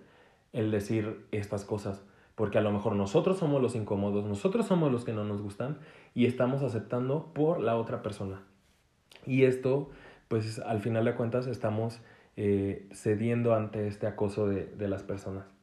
el 0.53 0.71
decir 0.71 1.25
estas 1.31 1.65
cosas, 1.65 2.03
porque 2.35 2.57
a 2.57 2.61
lo 2.61 2.71
mejor 2.71 2.95
nosotros 2.95 3.37
somos 3.37 3.61
los 3.61 3.75
incómodos, 3.75 4.25
nosotros 4.25 4.67
somos 4.67 4.91
los 4.91 5.03
que 5.03 5.13
no 5.13 5.23
nos 5.23 5.41
gustan 5.41 5.79
y 6.13 6.25
estamos 6.25 6.61
aceptando 6.61 7.31
por 7.33 7.59
la 7.59 7.75
otra 7.75 8.01
persona. 8.01 8.41
Y 9.25 9.43
esto, 9.43 9.89
pues 10.27 10.59
al 10.59 10.79
final 10.79 11.05
de 11.05 11.15
cuentas, 11.15 11.47
estamos 11.47 12.01
eh, 12.37 12.87
cediendo 12.93 13.55
ante 13.55 13.87
este 13.87 14.07
acoso 14.07 14.47
de, 14.47 14.65
de 14.65 14.87
las 14.87 15.03
personas. 15.03 15.56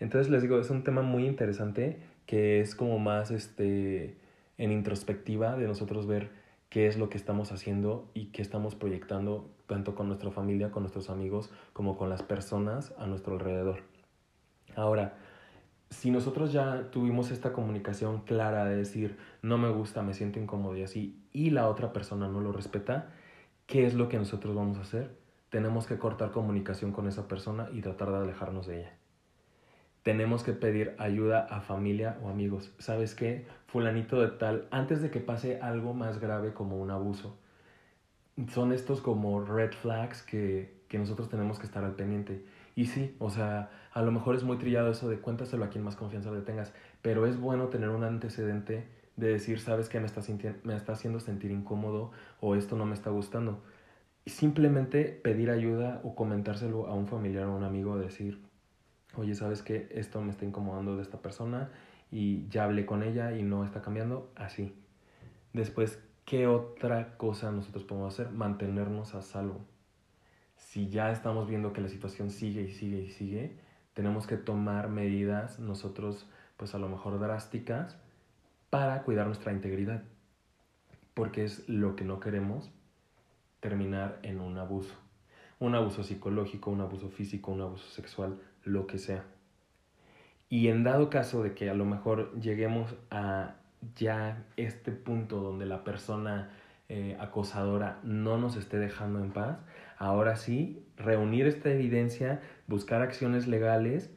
Entonces 0.00 0.30
les 0.30 0.42
digo, 0.42 0.58
es 0.58 0.70
un 0.70 0.84
tema 0.84 1.02
muy 1.02 1.26
interesante 1.26 2.00
que 2.26 2.60
es 2.60 2.74
como 2.74 2.98
más 2.98 3.30
este, 3.30 4.16
en 4.58 4.70
introspectiva 4.70 5.56
de 5.56 5.66
nosotros 5.66 6.06
ver 6.06 6.30
qué 6.68 6.86
es 6.86 6.98
lo 6.98 7.08
que 7.08 7.16
estamos 7.16 7.50
haciendo 7.52 8.10
y 8.14 8.26
qué 8.26 8.42
estamos 8.42 8.74
proyectando 8.74 9.50
tanto 9.66 9.94
con 9.94 10.06
nuestra 10.06 10.30
familia, 10.30 10.70
con 10.70 10.82
nuestros 10.82 11.10
amigos, 11.10 11.50
como 11.72 11.96
con 11.96 12.10
las 12.10 12.22
personas 12.22 12.94
a 12.98 13.06
nuestro 13.06 13.34
alrededor. 13.34 13.80
Ahora, 14.76 15.16
si 15.90 16.10
nosotros 16.10 16.52
ya 16.52 16.90
tuvimos 16.90 17.30
esta 17.30 17.52
comunicación 17.52 18.20
clara 18.20 18.66
de 18.66 18.76
decir, 18.76 19.16
no 19.42 19.58
me 19.58 19.70
gusta, 19.70 20.02
me 20.02 20.14
siento 20.14 20.38
incómodo 20.38 20.76
y 20.76 20.82
así, 20.82 21.24
y 21.32 21.50
la 21.50 21.68
otra 21.68 21.92
persona 21.92 22.28
no 22.28 22.40
lo 22.40 22.52
respeta, 22.52 23.10
¿qué 23.66 23.86
es 23.86 23.94
lo 23.94 24.08
que 24.08 24.18
nosotros 24.18 24.54
vamos 24.54 24.78
a 24.78 24.82
hacer? 24.82 25.16
Tenemos 25.48 25.86
que 25.86 25.98
cortar 25.98 26.30
comunicación 26.30 26.92
con 26.92 27.08
esa 27.08 27.26
persona 27.26 27.68
y 27.72 27.80
tratar 27.80 28.10
de 28.10 28.18
alejarnos 28.18 28.66
de 28.66 28.80
ella 28.80 28.98
tenemos 30.08 30.42
que 30.42 30.54
pedir 30.54 30.94
ayuda 30.96 31.40
a 31.40 31.60
familia 31.60 32.16
o 32.22 32.30
amigos. 32.30 32.72
¿Sabes 32.78 33.14
qué? 33.14 33.44
Fulanito 33.66 34.18
de 34.22 34.28
tal, 34.28 34.66
antes 34.70 35.02
de 35.02 35.10
que 35.10 35.20
pase 35.20 35.60
algo 35.60 35.92
más 35.92 36.18
grave 36.18 36.54
como 36.54 36.78
un 36.78 36.90
abuso. 36.90 37.36
Son 38.50 38.72
estos 38.72 39.02
como 39.02 39.44
red 39.44 39.70
flags 39.72 40.22
que, 40.22 40.80
que 40.88 40.98
nosotros 40.98 41.28
tenemos 41.28 41.58
que 41.58 41.66
estar 41.66 41.84
al 41.84 41.94
pendiente. 41.94 42.42
Y 42.74 42.86
sí, 42.86 43.16
o 43.18 43.28
sea, 43.28 43.68
a 43.92 44.00
lo 44.00 44.10
mejor 44.10 44.34
es 44.34 44.44
muy 44.44 44.56
trillado 44.56 44.90
eso 44.90 45.10
de 45.10 45.18
cuéntaselo 45.18 45.62
a 45.66 45.68
quien 45.68 45.84
más 45.84 45.94
confianza 45.94 46.30
le 46.30 46.40
tengas, 46.40 46.72
pero 47.02 47.26
es 47.26 47.38
bueno 47.38 47.66
tener 47.66 47.90
un 47.90 48.02
antecedente 48.02 48.88
de 49.16 49.28
decir, 49.28 49.60
sabes 49.60 49.90
que 49.90 50.00
me 50.00 50.06
está, 50.06 50.22
me 50.64 50.74
está 50.74 50.92
haciendo 50.92 51.20
sentir 51.20 51.50
incómodo 51.50 52.12
o 52.40 52.54
esto 52.54 52.76
no 52.76 52.86
me 52.86 52.94
está 52.94 53.10
gustando. 53.10 53.62
Simplemente 54.24 55.04
pedir 55.04 55.50
ayuda 55.50 56.00
o 56.02 56.14
comentárselo 56.14 56.86
a 56.86 56.94
un 56.94 57.08
familiar 57.08 57.44
o 57.44 57.54
un 57.54 57.64
amigo, 57.64 57.98
decir, 57.98 58.47
oye, 59.18 59.34
¿sabes 59.34 59.62
qué? 59.62 59.88
Esto 59.90 60.20
me 60.22 60.30
está 60.30 60.44
incomodando 60.44 60.96
de 60.96 61.02
esta 61.02 61.20
persona 61.20 61.70
y 62.10 62.48
ya 62.48 62.64
hablé 62.64 62.86
con 62.86 63.02
ella 63.02 63.36
y 63.36 63.42
no 63.42 63.64
está 63.64 63.82
cambiando, 63.82 64.30
así. 64.36 64.72
Después, 65.52 65.98
¿qué 66.24 66.46
otra 66.46 67.16
cosa 67.16 67.50
nosotros 67.50 67.82
podemos 67.82 68.14
hacer? 68.14 68.32
Mantenernos 68.32 69.14
a 69.14 69.22
salvo. 69.22 69.60
Si 70.56 70.88
ya 70.88 71.10
estamos 71.10 71.48
viendo 71.48 71.72
que 71.72 71.80
la 71.80 71.88
situación 71.88 72.30
sigue 72.30 72.62
y 72.62 72.70
sigue 72.70 73.00
y 73.00 73.08
sigue, 73.08 73.56
tenemos 73.92 74.28
que 74.28 74.36
tomar 74.36 74.88
medidas 74.88 75.58
nosotros, 75.58 76.28
pues 76.56 76.76
a 76.76 76.78
lo 76.78 76.88
mejor 76.88 77.18
drásticas, 77.18 77.98
para 78.70 79.02
cuidar 79.02 79.26
nuestra 79.26 79.52
integridad. 79.52 80.04
Porque 81.14 81.44
es 81.44 81.68
lo 81.68 81.96
que 81.96 82.04
no 82.04 82.20
queremos 82.20 82.70
terminar 83.58 84.20
en 84.22 84.38
un 84.40 84.58
abuso. 84.58 84.94
Un 85.58 85.74
abuso 85.74 86.04
psicológico, 86.04 86.70
un 86.70 86.82
abuso 86.82 87.08
físico, 87.08 87.50
un 87.50 87.62
abuso 87.62 87.88
sexual, 87.88 88.38
lo 88.68 88.86
que 88.86 88.98
sea. 88.98 89.24
Y 90.48 90.68
en 90.68 90.84
dado 90.84 91.10
caso 91.10 91.42
de 91.42 91.54
que 91.54 91.68
a 91.68 91.74
lo 91.74 91.84
mejor 91.84 92.38
lleguemos 92.40 92.94
a 93.10 93.56
ya 93.94 94.44
este 94.56 94.92
punto 94.92 95.40
donde 95.40 95.66
la 95.66 95.84
persona 95.84 96.50
eh, 96.88 97.16
acosadora 97.20 98.00
no 98.02 98.38
nos 98.38 98.56
esté 98.56 98.78
dejando 98.78 99.22
en 99.22 99.30
paz, 99.30 99.58
ahora 99.98 100.36
sí, 100.36 100.82
reunir 100.96 101.46
esta 101.46 101.70
evidencia, 101.70 102.40
buscar 102.66 103.02
acciones 103.02 103.46
legales 103.46 104.10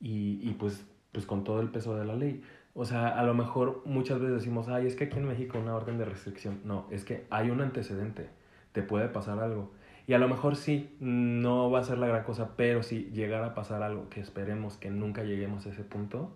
y, 0.00 0.40
y 0.42 0.54
pues, 0.58 0.86
pues 1.12 1.26
con 1.26 1.44
todo 1.44 1.60
el 1.60 1.70
peso 1.70 1.96
de 1.96 2.04
la 2.04 2.14
ley. 2.14 2.42
O 2.74 2.84
sea, 2.84 3.08
a 3.08 3.22
lo 3.22 3.34
mejor 3.34 3.82
muchas 3.84 4.18
veces 4.18 4.36
decimos, 4.36 4.68
ay, 4.68 4.86
es 4.86 4.96
que 4.96 5.04
aquí 5.04 5.18
en 5.18 5.26
México 5.26 5.58
una 5.58 5.76
orden 5.76 5.98
de 5.98 6.04
restricción. 6.04 6.60
No, 6.64 6.86
es 6.90 7.04
que 7.04 7.26
hay 7.30 7.50
un 7.50 7.60
antecedente, 7.60 8.28
te 8.72 8.82
puede 8.82 9.08
pasar 9.08 9.38
algo. 9.38 9.72
Y 10.06 10.12
a 10.12 10.18
lo 10.18 10.28
mejor 10.28 10.56
sí, 10.56 10.94
no 11.00 11.70
va 11.70 11.80
a 11.80 11.84
ser 11.84 11.98
la 11.98 12.06
gran 12.06 12.24
cosa, 12.24 12.56
pero 12.56 12.82
si 12.82 13.10
llegara 13.12 13.46
a 13.46 13.54
pasar 13.54 13.82
algo 13.82 14.08
que 14.10 14.20
esperemos 14.20 14.76
que 14.76 14.90
nunca 14.90 15.22
lleguemos 15.22 15.66
a 15.66 15.70
ese 15.70 15.82
punto, 15.82 16.34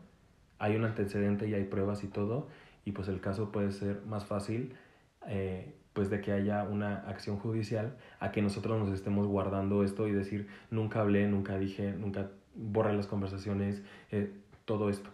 hay 0.58 0.76
un 0.76 0.84
antecedente 0.84 1.48
y 1.48 1.54
hay 1.54 1.64
pruebas 1.64 2.02
y 2.02 2.08
todo, 2.08 2.48
y 2.84 2.92
pues 2.92 3.08
el 3.08 3.20
caso 3.20 3.52
puede 3.52 3.72
ser 3.72 4.02
más 4.06 4.24
fácil 4.24 4.74
eh, 5.26 5.74
pues 5.92 6.10
de 6.10 6.20
que 6.20 6.32
haya 6.32 6.62
una 6.62 6.98
acción 7.08 7.38
judicial 7.38 7.96
a 8.20 8.30
que 8.30 8.40
nosotros 8.40 8.78
nos 8.78 8.94
estemos 8.94 9.26
guardando 9.26 9.82
esto 9.82 10.06
y 10.06 10.12
decir 10.12 10.46
nunca 10.70 11.00
hablé, 11.00 11.26
nunca 11.26 11.58
dije, 11.58 11.92
nunca 11.92 12.30
borré 12.54 12.94
las 12.94 13.06
conversaciones, 13.06 13.82
eh, 14.10 14.32
todo 14.64 14.90
esto. 14.90 15.10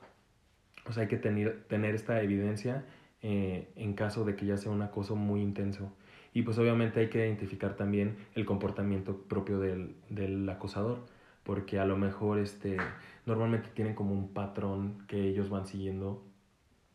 O 0.86 0.92
sea, 0.92 1.04
hay 1.04 1.08
que 1.08 1.16
tener, 1.16 1.64
tener 1.68 1.94
esta 1.94 2.20
evidencia 2.22 2.84
eh, 3.22 3.72
en 3.76 3.94
caso 3.94 4.24
de 4.24 4.36
que 4.36 4.44
ya 4.46 4.58
sea 4.58 4.70
un 4.70 4.82
acoso 4.82 5.16
muy 5.16 5.40
intenso. 5.40 5.90
Y 6.34 6.42
pues 6.42 6.58
obviamente 6.58 7.00
hay 7.00 7.08
que 7.08 7.24
identificar 7.24 7.76
también 7.76 8.16
el 8.34 8.44
comportamiento 8.44 9.16
propio 9.16 9.60
del, 9.60 9.94
del 10.10 10.46
acosador, 10.48 11.06
porque 11.44 11.78
a 11.78 11.86
lo 11.86 11.96
mejor 11.96 12.40
este, 12.40 12.76
normalmente 13.24 13.70
tienen 13.72 13.94
como 13.94 14.12
un 14.12 14.34
patrón 14.34 15.04
que 15.06 15.22
ellos 15.22 15.48
van 15.48 15.66
siguiendo 15.66 16.22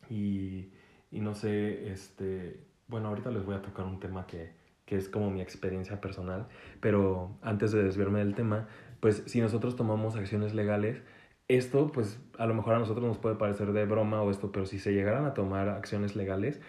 y, 0.10 0.67
y 1.10 1.21
no 1.21 1.34
sé, 1.36 1.89
este, 1.91 2.60
bueno, 2.88 3.08
ahorita 3.08 3.32
les 3.32 3.45
voy 3.45 3.56
a 3.56 3.62
tocar 3.62 3.86
un 3.86 3.99
tema 4.02 4.28
que, 4.28 4.52
que 4.86 4.97
es 4.97 5.08
como 5.08 5.32
mi 5.32 5.39
experiencia 5.39 6.02
personal, 6.02 6.47
pero 6.82 7.38
antes 7.41 7.71
de 7.71 7.82
desviarme 7.82 8.19
del 8.19 8.36
tema, 8.36 8.67
pues 8.99 9.23
si 9.25 9.39
nosotros 9.39 9.75
tomamos 9.78 10.17
acciones 10.17 10.54
legales, 10.54 11.02
esto 11.47 11.91
pues 11.91 12.19
a 12.38 12.45
lo 12.45 12.56
mejor 12.56 12.73
a 12.73 12.80
nosotros 12.80 13.06
nos 13.06 13.17
puede 13.17 13.36
parecer 13.36 13.71
de 13.71 13.86
broma 13.86 14.21
o 14.21 14.32
esto, 14.32 14.52
pero 14.52 14.65
si 14.65 14.80
se 14.80 14.91
llegaran 14.93 15.25
a 15.25 15.34
tomar 15.34 15.69
acciones 15.69 16.15
legales, 16.15 16.60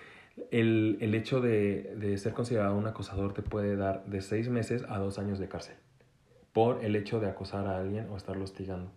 el, 0.51 0.99
el 1.01 1.15
hecho 1.15 1.41
de, 1.41 1.95
de 1.97 2.17
ser 2.19 2.33
considerado 2.33 2.77
un 2.77 2.87
acosador 2.87 3.35
te 3.35 3.43
puede 3.43 3.77
dar 3.77 4.05
de 4.07 4.21
seis 4.21 4.49
meses 4.49 4.85
a 4.89 4.99
dos 4.99 5.19
años 5.19 5.39
de 5.39 5.49
cárcel 5.49 5.77
por 6.53 6.85
el 6.85 6.97
hecho 6.97 7.21
de 7.21 7.29
acosar 7.29 7.67
a 7.67 7.79
alguien 7.79 8.09
o 8.11 8.17
estarlo 8.17 8.45
hostigando. 8.45 8.91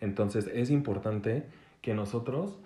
Entonces 0.00 0.50
es 0.52 0.70
importante 0.70 1.46
que 1.80 1.94
nosotros 1.94 2.60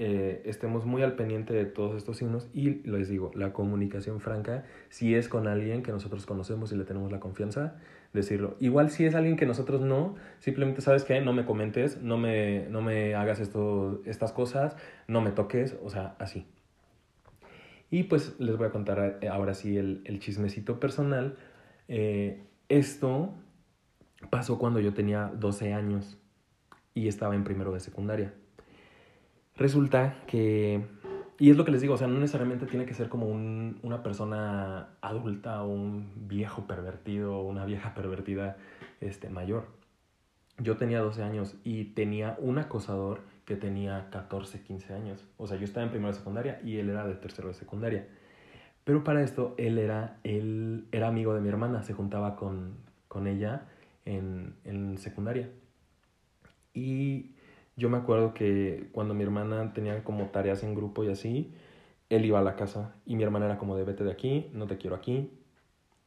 eh, 0.00 0.42
estemos 0.44 0.86
muy 0.86 1.02
al 1.02 1.14
pendiente 1.14 1.52
de 1.52 1.64
todos 1.64 1.96
estos 1.96 2.18
signos 2.18 2.48
y 2.54 2.86
les 2.88 3.08
digo, 3.08 3.32
la 3.34 3.52
comunicación 3.52 4.20
franca, 4.20 4.64
si 4.90 5.16
es 5.16 5.28
con 5.28 5.48
alguien 5.48 5.82
que 5.82 5.90
nosotros 5.90 6.24
conocemos 6.24 6.70
y 6.72 6.76
le 6.76 6.84
tenemos 6.84 7.10
la 7.10 7.18
confianza, 7.18 7.76
decirlo. 8.12 8.56
Igual 8.60 8.90
si 8.90 9.04
es 9.04 9.16
alguien 9.16 9.36
que 9.36 9.44
nosotros 9.44 9.80
no, 9.80 10.14
simplemente 10.38 10.82
sabes 10.82 11.02
que 11.02 11.20
no 11.20 11.32
me 11.32 11.44
comentes, 11.44 12.00
no 12.00 12.16
me, 12.16 12.68
no 12.70 12.80
me 12.80 13.16
hagas 13.16 13.40
esto, 13.40 14.00
estas 14.04 14.32
cosas, 14.32 14.76
no 15.08 15.20
me 15.20 15.32
toques, 15.32 15.76
o 15.82 15.90
sea, 15.90 16.14
así. 16.20 16.46
Y 17.90 18.04
pues 18.04 18.38
les 18.38 18.56
voy 18.56 18.66
a 18.66 18.70
contar 18.70 19.18
eh, 19.20 19.28
ahora 19.28 19.54
sí 19.54 19.76
el, 19.76 20.02
el 20.04 20.20
chismecito 20.20 20.78
personal. 20.78 21.36
Eh, 21.88 22.44
esto 22.68 23.34
pasó 24.30 24.58
cuando 24.58 24.80
yo 24.80 24.92
tenía 24.92 25.32
12 25.34 25.72
años 25.72 26.18
y 26.94 27.08
estaba 27.08 27.34
en 27.34 27.44
primero 27.44 27.72
de 27.72 27.80
secundaria. 27.80 28.34
Resulta 29.56 30.22
que, 30.26 30.84
y 31.38 31.50
es 31.50 31.56
lo 31.56 31.64
que 31.64 31.72
les 31.72 31.80
digo, 31.80 31.94
o 31.94 31.96
sea, 31.96 32.06
no 32.06 32.18
necesariamente 32.18 32.66
tiene 32.66 32.84
que 32.86 32.94
ser 32.94 33.08
como 33.08 33.26
un, 33.26 33.78
una 33.82 34.02
persona 34.02 34.90
adulta 35.00 35.62
un 35.62 36.28
viejo 36.28 36.66
pervertido 36.66 37.36
o 37.36 37.48
una 37.48 37.64
vieja 37.64 37.94
pervertida 37.94 38.56
este, 39.00 39.30
mayor. 39.30 39.66
Yo 40.58 40.76
tenía 40.76 41.00
12 41.00 41.22
años 41.22 41.56
y 41.64 41.86
tenía 41.86 42.36
un 42.40 42.58
acosador 42.58 43.22
que 43.48 43.56
tenía 43.56 44.10
14, 44.10 44.60
15 44.60 44.92
años. 44.92 45.24
O 45.38 45.46
sea, 45.46 45.56
yo 45.56 45.64
estaba 45.64 45.82
en 45.82 45.90
primero 45.90 46.12
de 46.12 46.18
secundaria 46.18 46.60
y 46.62 46.76
él 46.76 46.90
era 46.90 47.06
de 47.06 47.14
tercero 47.14 47.48
de 47.48 47.54
secundaria. 47.54 48.06
Pero 48.84 49.02
para 49.02 49.22
esto 49.22 49.54
él 49.56 49.78
era, 49.78 50.18
él 50.22 50.86
era 50.92 51.08
amigo 51.08 51.32
de 51.32 51.40
mi 51.40 51.48
hermana, 51.48 51.82
se 51.82 51.94
juntaba 51.94 52.36
con, 52.36 52.76
con 53.08 53.26
ella 53.26 53.62
en, 54.04 54.54
en 54.64 54.98
secundaria. 54.98 55.48
Y 56.74 57.36
yo 57.74 57.88
me 57.88 57.96
acuerdo 57.96 58.34
que 58.34 58.90
cuando 58.92 59.14
mi 59.14 59.22
hermana 59.22 59.72
tenía 59.72 60.04
como 60.04 60.26
tareas 60.26 60.62
en 60.62 60.74
grupo 60.74 61.02
y 61.04 61.08
así, 61.08 61.54
él 62.10 62.26
iba 62.26 62.40
a 62.40 62.42
la 62.42 62.54
casa 62.54 62.96
y 63.06 63.16
mi 63.16 63.22
hermana 63.22 63.46
era 63.46 63.56
como 63.56 63.76
de 63.76 63.84
vete 63.84 64.04
de 64.04 64.12
aquí, 64.12 64.50
no 64.52 64.66
te 64.66 64.76
quiero 64.76 64.94
aquí 64.94 65.30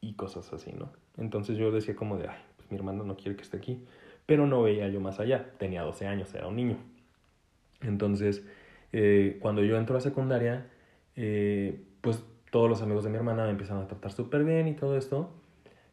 y 0.00 0.14
cosas 0.14 0.52
así, 0.52 0.72
¿no? 0.72 0.92
Entonces 1.16 1.58
yo 1.58 1.72
decía 1.72 1.96
como 1.96 2.18
de, 2.18 2.28
ay, 2.28 2.38
pues 2.56 2.70
mi 2.70 2.76
hermana 2.76 3.02
no 3.02 3.16
quiere 3.16 3.34
que 3.34 3.42
esté 3.42 3.56
aquí, 3.56 3.84
pero 4.26 4.46
no 4.46 4.62
veía 4.62 4.86
yo 4.86 5.00
más 5.00 5.18
allá, 5.18 5.50
tenía 5.58 5.82
12 5.82 6.06
años, 6.06 6.32
era 6.36 6.46
un 6.46 6.54
niño. 6.54 6.91
Entonces, 7.82 8.44
eh, 8.92 9.38
cuando 9.40 9.62
yo 9.62 9.76
entro 9.76 9.96
a 9.96 10.00
secundaria, 10.00 10.66
eh, 11.16 11.82
pues 12.00 12.24
todos 12.50 12.68
los 12.68 12.82
amigos 12.82 13.04
de 13.04 13.10
mi 13.10 13.16
hermana 13.16 13.44
me 13.44 13.50
empiezan 13.50 13.78
a 13.78 13.86
tratar 13.86 14.12
súper 14.12 14.44
bien 14.44 14.68
y 14.68 14.74
todo 14.74 14.96
esto, 14.96 15.30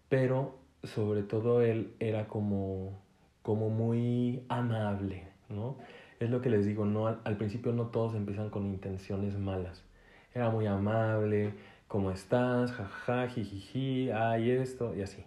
pero 0.10 0.58
sobre 0.84 1.24
todo 1.24 1.62
él 1.62 1.94
era 2.00 2.28
como, 2.28 3.02
como 3.42 3.70
muy 3.70 4.44
amable, 4.50 5.28
¿no? 5.50 5.78
Es 6.20 6.30
lo 6.30 6.42
que 6.42 6.50
les 6.50 6.66
digo, 6.66 6.86
no 6.86 7.08
al, 7.08 7.38
principio 7.38 7.72
no 7.72 7.88
todos 7.88 8.14
empiezan 8.16 8.50
con 8.50 8.66
intenciones 8.66 9.38
malas. 9.38 9.86
Era 10.34 10.50
muy 10.50 10.68
amable, 10.68 11.54
¿cómo 11.88 12.12
estás? 12.12 12.74
Jajaja, 12.74 13.30
jijiji, 13.30 14.12
ay 14.12 14.52
esto, 14.52 14.96
y 14.96 15.02
así. 15.02 15.24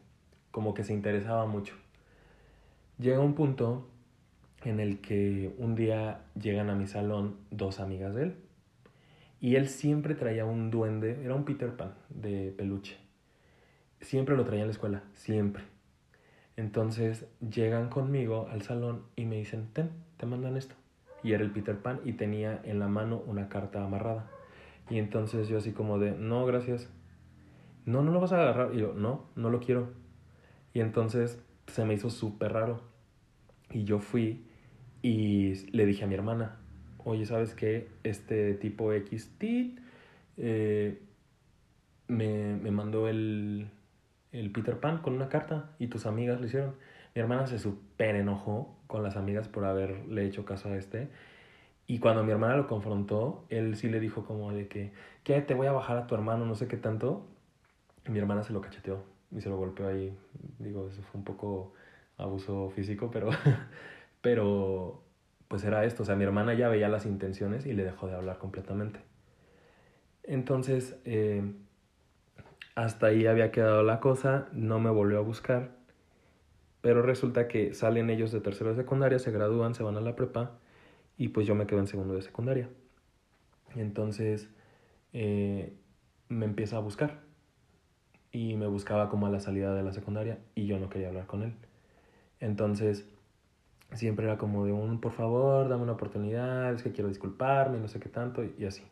Como 0.51 0.75
que 0.75 0.85
se 0.85 0.93
interesaba 0.93 1.47
mucho. 1.47 1.75
Llega 2.99 3.21
un 3.21 3.35
punto 3.35 3.89
en 4.65 4.81
el 4.81 5.01
que 5.01 5.55
un 5.59 5.75
día 5.75 6.21
llegan 6.41 6.71
a 6.71 6.75
mi 6.75 6.87
salón 6.87 7.37
dos 7.51 7.81
amigas 7.81 8.15
de 8.15 8.23
él. 8.25 8.37
Y 9.41 9.57
él 9.57 9.69
siempre 9.69 10.15
traía 10.15 10.45
un 10.45 10.71
duende, 10.71 11.25
era 11.25 11.35
un 11.35 11.45
Peter 11.45 11.77
Pan 11.77 11.95
de 12.11 12.55
peluche. 12.57 12.97
Siempre 14.01 14.37
lo 14.37 14.45
traía 14.45 14.63
en 14.63 14.69
la 14.69 14.73
escuela, 14.73 15.03
siempre. 15.15 15.65
Entonces 16.57 17.27
llegan 17.41 17.89
conmigo 17.89 18.49
al 18.51 18.63
salón 18.63 19.03
y 19.17 19.25
me 19.25 19.37
dicen, 19.37 19.69
ten, 19.73 19.91
te 20.17 20.27
mandan 20.27 20.57
esto. 20.57 20.75
Y 21.25 21.33
era 21.33 21.43
el 21.43 21.51
Peter 21.51 21.77
Pan 21.77 22.01
y 22.05 22.13
tenía 22.13 22.61
en 22.65 22.79
la 22.79 22.89
mano 22.89 23.23
una 23.27 23.49
carta 23.49 23.85
amarrada. 23.85 24.31
Y 24.91 24.99
entonces 24.99 25.49
yo 25.49 25.59
así 25.59 25.73
como 25.73 25.99
de, 25.99 26.13
no, 26.13 26.45
gracias. 26.47 26.89
No, 27.85 28.03
no 28.03 28.13
lo 28.13 28.21
vas 28.21 28.33
a 28.33 28.43
agarrar. 28.43 28.75
Y 28.75 28.79
yo, 28.81 28.93
no, 28.95 29.27
no 29.35 29.51
lo 29.51 29.61
quiero. 29.61 29.91
Y 30.75 30.81
entonces 30.81 31.43
se 31.67 31.85
me 31.85 31.95
hizo 31.95 32.11
súper 32.11 32.53
raro. 32.53 32.83
Y 33.71 33.85
yo 33.85 33.99
fui 33.99 34.47
y 35.03 35.55
le 35.73 35.87
dije 35.87 36.05
a 36.05 36.07
mi 36.07 36.15
hermana, 36.15 36.57
oye, 37.05 37.27
¿sabes 37.27 37.55
qué? 37.55 37.89
Este 38.05 38.55
tipo 38.55 38.93
X, 38.93 39.37
eh, 40.39 41.03
me, 42.09 42.57
me 42.57 42.71
mandó 42.71 43.09
el, 43.09 43.69
el 44.33 44.51
Peter 44.53 44.79
Pan 44.79 44.99
con 44.99 45.15
una 45.15 45.29
carta 45.29 45.71
y 45.79 45.89
tus 45.89 46.07
amigas 46.07 46.41
lo 46.41 46.47
hicieron. 46.47 46.75
Mi 47.15 47.21
hermana 47.21 47.47
se 47.47 47.59
súper 47.59 48.17
enojó 48.17 48.77
con 48.87 49.03
las 49.03 49.17
amigas 49.17 49.49
por 49.49 49.65
haberle 49.65 50.27
hecho 50.27 50.45
caso 50.45 50.71
a 50.71 50.77
este. 50.77 51.09
Y 51.87 51.99
cuando 51.99 52.25
mi 52.25 52.31
hermana 52.31 52.57
lo 52.57 52.67
confrontó, 52.69 53.45
él 53.51 53.77
sí 53.77 53.89
le 53.89 54.01
dijo 54.01 54.25
como 54.25 54.53
de 54.53 54.69
que, 54.69 54.93
¿qué? 55.25 55.41
Te 55.43 55.55
voy 55.55 55.67
a 55.67 55.73
bajar 55.73 55.99
a 55.99 56.07
tu 56.07 56.15
hermano, 56.15 56.47
no 56.47 56.55
sé 56.55 56.69
qué 56.69 56.77
tanto. 56.77 57.27
Y 58.07 58.11
mi 58.11 58.19
hermana 58.19 58.43
se 58.43 58.53
lo 58.53 58.61
cacheteó 58.61 59.05
y 59.31 59.41
se 59.41 59.49
lo 59.49 59.57
golpeó 59.57 59.89
ahí. 59.89 60.17
Digo, 60.59 60.89
eso 60.89 61.03
fue 61.03 61.19
un 61.19 61.25
poco 61.25 61.75
abuso 62.17 62.71
físico, 62.71 63.11
pero, 63.11 63.31
pero 64.23 65.05
pues 65.49 65.65
era 65.65 65.85
esto. 65.85 66.05
O 66.05 66.07
sea, 66.07 66.17
mi 66.17 66.25
hermana 66.25 66.55
ya 66.55 66.71
veía 66.71 66.89
las 66.89 67.05
intenciones 67.05 67.67
y 67.67 67.75
le 67.75 67.85
dejó 67.85 68.07
de 68.07 68.15
hablar 68.15 68.39
completamente. 68.39 69.01
Entonces, 70.23 70.99
eh, 71.05 71.43
hasta 72.75 73.09
ahí 73.09 73.27
había 73.27 73.51
quedado 73.53 73.83
la 73.83 74.01
cosa, 74.01 74.49
no 74.53 74.81
me 74.81 74.89
volvió 74.89 75.19
a 75.19 75.23
buscar, 75.23 75.77
pero 76.81 77.03
resulta 77.03 77.49
que 77.49 77.75
salen 77.75 78.09
ellos 78.09 78.33
de 78.33 78.41
tercero 78.41 78.71
de 78.71 78.77
secundaria, 78.77 79.19
se 79.19 79.31
gradúan, 79.31 79.75
se 79.75 79.83
van 79.83 79.97
a 79.97 80.01
la 80.01 80.17
prepa 80.17 80.59
y 81.19 81.29
pues 81.29 81.47
yo 81.47 81.55
me 81.55 81.67
quedo 81.67 81.81
en 81.81 81.87
segundo 81.87 82.15
de 82.15 82.23
secundaria. 82.23 82.69
Entonces 83.77 84.49
eh, 85.13 85.75
me 86.29 86.47
empieza 86.47 86.79
a 86.79 86.81
buscar 86.81 87.21
y 88.31 88.57
me 88.57 88.67
buscaba 88.67 89.11
como 89.11 89.27
a 89.27 89.31
la 89.31 89.41
salida 89.41 89.75
de 89.75 89.83
la 89.83 89.93
secundaria 89.93 90.39
y 90.55 90.67
yo 90.67 90.79
no 90.79 90.89
quería 90.89 91.09
hablar 91.09 91.27
con 91.27 91.43
él. 91.43 91.55
Entonces 92.41 93.07
siempre 93.95 94.27
era 94.27 94.39
como 94.39 94.65
de 94.65 94.73
un 94.73 95.01
por 95.01 95.13
favor, 95.13 95.69
dame 95.69 95.83
una 95.83 95.93
oportunidad, 95.93 96.73
es 96.75 96.83
que 96.83 96.93
quiero 96.93 97.09
disculparme, 97.09 97.79
no 97.79 97.89
sé 97.89 98.01
qué 98.01 98.09
tanto 98.09 98.43
y 98.45 98.65
así. 98.65 98.83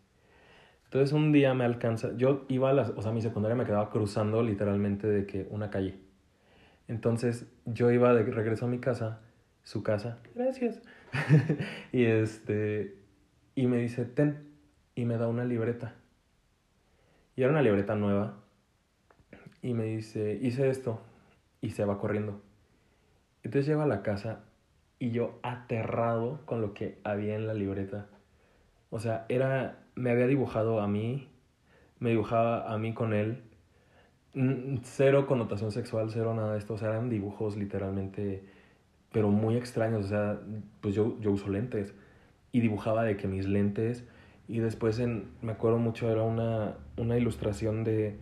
Entonces 0.84 1.12
un 1.12 1.30
día 1.32 1.54
me 1.54 1.64
alcanza, 1.64 2.16
yo 2.16 2.44
iba 2.48 2.70
a 2.70 2.72
las, 2.72 2.90
o 2.90 3.02
sea, 3.02 3.12
mi 3.12 3.22
secundaria 3.22 3.54
me 3.54 3.64
quedaba 3.64 3.90
cruzando 3.90 4.42
literalmente 4.42 5.06
de 5.06 5.26
que 5.26 5.46
una 5.50 5.70
calle. 5.70 5.94
Entonces 6.88 7.46
yo 7.64 7.92
iba 7.92 8.12
de 8.12 8.24
regreso 8.24 8.66
a 8.66 8.68
mi 8.68 8.80
casa, 8.80 9.20
su 9.62 9.84
casa, 9.84 10.18
gracias. 10.34 10.82
y 11.92 12.04
este, 12.04 12.96
y 13.54 13.68
me 13.68 13.76
dice, 13.78 14.04
ten, 14.04 14.50
y 14.96 15.04
me 15.04 15.16
da 15.16 15.28
una 15.28 15.44
libreta. 15.44 15.94
Y 17.36 17.42
era 17.42 17.52
una 17.52 17.62
libreta 17.62 17.94
nueva. 17.94 18.40
Y 19.62 19.74
me 19.74 19.84
dice, 19.84 20.38
hice 20.42 20.68
esto. 20.68 21.00
Y 21.60 21.70
se 21.70 21.84
va 21.84 21.98
corriendo. 21.98 22.42
Entonces 23.42 23.66
llego 23.66 23.82
a 23.82 23.86
la 23.86 24.02
casa 24.02 24.40
y 25.00 25.10
yo 25.10 25.40
aterrado 25.42 26.40
con 26.44 26.60
lo 26.60 26.74
que 26.74 26.98
había 27.02 27.34
en 27.34 27.48
la 27.48 27.54
libreta. 27.54 28.06
O 28.90 29.00
sea, 29.00 29.26
era 29.28 29.80
me 29.94 30.10
había 30.10 30.26
dibujado 30.26 30.80
a 30.80 30.86
mí, 30.86 31.28
me 31.98 32.10
dibujaba 32.10 32.72
a 32.72 32.78
mí 32.78 32.94
con 32.94 33.12
él, 33.12 33.42
cero 34.82 35.26
connotación 35.26 35.72
sexual, 35.72 36.10
cero 36.10 36.34
nada 36.34 36.52
de 36.52 36.58
esto, 36.58 36.74
o 36.74 36.78
sea, 36.78 36.90
eran 36.90 37.10
dibujos 37.10 37.56
literalmente, 37.56 38.44
pero 39.12 39.30
muy 39.30 39.56
extraños, 39.56 40.06
o 40.06 40.08
sea, 40.08 40.40
pues 40.80 40.94
yo, 40.94 41.18
yo 41.20 41.32
uso 41.32 41.48
lentes. 41.48 41.94
Y 42.52 42.60
dibujaba 42.60 43.04
de 43.04 43.16
que 43.16 43.28
mis 43.28 43.46
lentes. 43.46 44.04
Y 44.48 44.58
después 44.58 44.98
en, 44.98 45.30
me 45.40 45.52
acuerdo 45.52 45.78
mucho, 45.78 46.10
era 46.10 46.22
una, 46.22 46.76
una 46.96 47.16
ilustración 47.16 47.84
de 47.84 48.16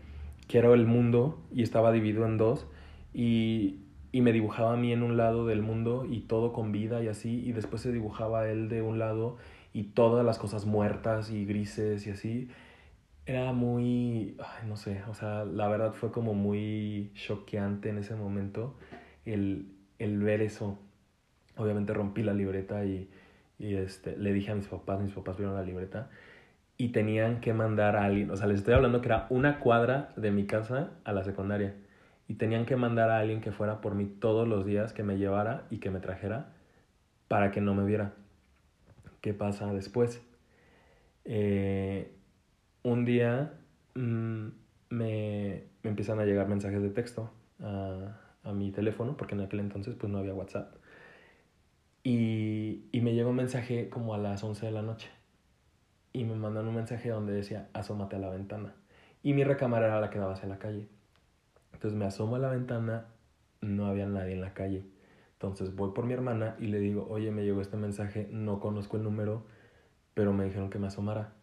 que 0.49 0.59
era 0.59 0.73
el 0.75 0.87
mundo 0.87 1.41
y 1.51 1.63
estaba 1.63 1.93
dividido 1.93 2.27
en 2.27 2.37
dos. 2.37 2.67
Y, 3.15 3.81
y 4.13 4.23
me 4.23 4.33
dibujaba 4.33 4.73
a 4.73 4.77
mí 4.77 4.93
en 4.93 5.03
un 5.03 5.17
lado 5.17 5.47
del 5.47 5.63
mundo 5.63 6.07
y 6.09 6.21
todo 6.21 6.53
con 6.53 6.73
vida 6.73 7.03
y 7.03 7.09
así 7.09 7.45
y 7.47 7.53
después 7.53 7.83
se 7.83 7.93
dibujaba 7.93 8.49
él 8.49 8.69
de 8.69 8.83
un 8.83 8.99
lado 8.99 9.37
y 9.73 9.85
todas 9.85 10.25
las 10.25 10.39
cosas 10.39 10.65
muertas 10.65 11.31
y 11.31 11.45
grises 11.45 12.07
y 12.07 12.11
así 12.11 12.49
era 13.27 13.53
muy, 13.53 14.37
ay, 14.39 14.67
no 14.67 14.77
sé, 14.77 15.03
o 15.07 15.13
sea, 15.13 15.45
la 15.45 15.69
verdad 15.69 15.93
fue 15.93 16.11
como 16.11 16.33
muy 16.33 17.13
choqueante 17.15 17.91
en 17.91 17.99
ese 17.99 18.17
momento 18.17 18.75
el, 19.27 19.67
el 19.99 20.19
ver 20.23 20.41
eso. 20.41 20.79
Obviamente 21.59 21.93
rompí 21.93 22.23
la 22.23 22.33
libreta 22.33 22.87
y, 22.87 23.11
y 23.59 23.75
este, 23.75 24.17
le 24.17 24.33
dije 24.33 24.53
a 24.53 24.55
mis 24.55 24.69
papás, 24.69 25.01
mis 25.03 25.13
papás 25.13 25.37
vieron 25.37 25.55
la 25.55 25.63
libreta 25.63 26.09
y 26.79 26.89
tenían 26.89 27.41
que 27.41 27.53
mandar 27.53 27.97
a 27.97 28.05
alguien, 28.05 28.31
o 28.31 28.37
sea, 28.37 28.47
les 28.47 28.61
estoy 28.61 28.73
hablando 28.73 29.03
que 29.03 29.09
era 29.09 29.27
una 29.29 29.59
cuadra 29.61 30.15
de 30.17 30.31
mi 30.31 30.47
casa 30.47 30.93
a 31.05 31.13
la 31.13 31.23
secundaria 31.23 31.75
y 32.29 32.35
tenían 32.35 32.67
que 32.67 32.77
mandar 32.77 33.11
a 33.11 33.19
alguien 33.19 33.41
que 33.41 33.53
fuera 33.53 33.81
por 33.81 33.95
mí 33.95 34.05
todos 34.05 34.47
los 34.47 34.67
días, 34.67 34.93
que 34.93 35.03
me 35.03 35.17
llevara 35.17 35.67
y 35.71 35.79
que 35.79 35.91
me 35.91 35.99
trajera 35.99 36.53
para 37.27 37.51
que 37.51 37.63
no 37.63 37.75
me 37.75 37.85
viera. 37.85 38.13
¿Qué 39.23 39.33
pasa 39.33 39.73
después? 39.73 40.23
Eh, 41.25 42.13
un 42.83 43.07
día 43.07 43.55
mm, 43.95 44.49
me, 44.91 45.65
me, 45.83 45.91
empiezan 45.91 46.21
a 46.21 46.25
llegar 46.25 46.49
mensajes 46.49 46.83
de 46.83 46.91
texto 46.91 47.31
a, 47.61 48.19
a, 48.45 48.53
mi 48.53 48.71
teléfono, 48.73 49.17
porque 49.17 49.35
en 49.35 49.41
aquel 49.41 49.61
entonces 49.61 49.95
pues 49.95 50.13
no 50.13 50.19
había 50.19 50.35
WhatsApp. 50.35 50.75
Y, 52.05 52.85
y 52.93 53.01
me 53.01 53.15
llegó 53.15 53.31
un 53.31 53.37
mensaje 53.37 53.89
como 53.89 54.15
a 54.15 54.19
las 54.19 54.45
11 54.45 54.67
de 54.67 54.73
la 54.73 54.83
noche. 54.83 55.09
Y 56.13 56.25
me 56.25 56.35
mandan 56.35 56.69
un 56.69 56.75
mensaje 56.75 57.09
donde 57.09 57.33
decía, 57.33 57.69
asómate 57.73 58.17
a 58.17 58.19
la 58.19 58.31
ventana. 58.31 58.75
Y 59.23 59.33
mi 59.33 59.45
recámara 59.45 59.87
era 59.87 60.01
la 60.01 60.11
que 60.11 60.19
daba 60.19 60.35
hacia 60.35 60.49
la 60.49 60.59
calle. 60.59 60.89
Entonces 61.73 61.99
me 61.99 62.05
asomo 62.07 62.37
a 62.37 62.39
la 62.39 62.51
ventana, 62.51 63.07
no 63.61 63.87
había 63.87 64.07
nadie 64.07 64.33
en 64.33 64.41
la 64.41 64.55
calle. 64.55 64.85
Entonces 65.33 65.75
voy 65.77 65.93
por 65.93 66.05
mi 66.05 66.15
hermana 66.15 66.57
y 66.59 66.67
le 66.67 66.81
digo, 66.81 67.07
oye, 67.09 67.31
me 67.31 67.45
llegó 67.45 67.61
este 67.61 67.77
mensaje, 67.77 68.29
no 68.33 68.59
conozco 68.59 68.97
el 68.97 69.05
número, 69.05 69.47
pero 70.15 70.33
me 70.33 70.45
dijeron 70.45 70.71
que 70.71 70.81
me 70.81 70.89
asomara. 70.89 71.35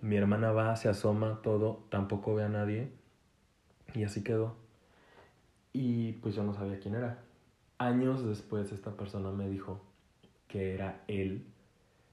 Mi 0.00 0.16
hermana 0.16 0.50
va, 0.50 0.74
se 0.74 0.88
asoma, 0.88 1.40
todo, 1.42 1.86
tampoco 1.88 2.34
ve 2.34 2.42
a 2.42 2.48
nadie. 2.48 2.90
Y 3.94 4.02
así 4.02 4.24
quedó. 4.24 4.56
Y 5.72 6.14
pues 6.14 6.34
yo 6.34 6.42
no 6.42 6.52
sabía 6.52 6.80
quién 6.80 6.96
era. 6.96 7.22
Años 7.78 8.24
después 8.26 8.72
esta 8.72 8.96
persona 8.96 9.30
me 9.30 9.48
dijo 9.48 9.80
que 10.48 10.74
era 10.74 11.04
él, 11.06 11.46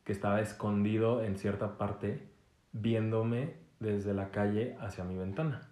que 0.03 0.11
estaba 0.11 0.41
escondido 0.41 1.23
en 1.23 1.37
cierta 1.37 1.77
parte, 1.79 2.27
viéndome 2.71 3.55
desde 3.79 4.13
la 4.13 4.29
calle 4.29 4.77
hacia 4.79 5.03
mi 5.03 5.17
ventana. 5.17 5.67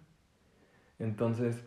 Entonces 0.98 1.64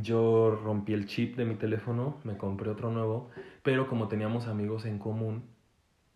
yo 0.00 0.58
rompí 0.62 0.92
el 0.92 1.06
chip 1.06 1.36
de 1.36 1.44
mi 1.44 1.56
teléfono, 1.56 2.16
me 2.24 2.36
compré 2.36 2.70
otro 2.70 2.90
nuevo, 2.90 3.30
pero 3.62 3.88
como 3.88 4.08
teníamos 4.08 4.46
amigos 4.46 4.86
en 4.86 4.98
común, 4.98 5.42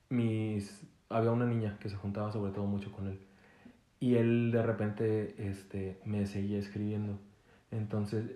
mis 0.09 0.87
había 1.09 1.31
una 1.31 1.47
niña 1.47 1.77
que 1.81 1.89
se 1.89 1.97
juntaba 1.97 2.33
sobre 2.33 2.53
todo 2.53 2.65
mucho 2.65 2.91
con 2.93 3.09
él. 3.09 3.19
Y 4.01 4.17
él 4.17 4.51
de 4.51 4.63
repente 4.63 5.35
este, 5.39 5.99
me 6.05 6.27
seguía 6.27 6.59
escribiendo. 6.59 7.19
Entonces, 7.71 8.31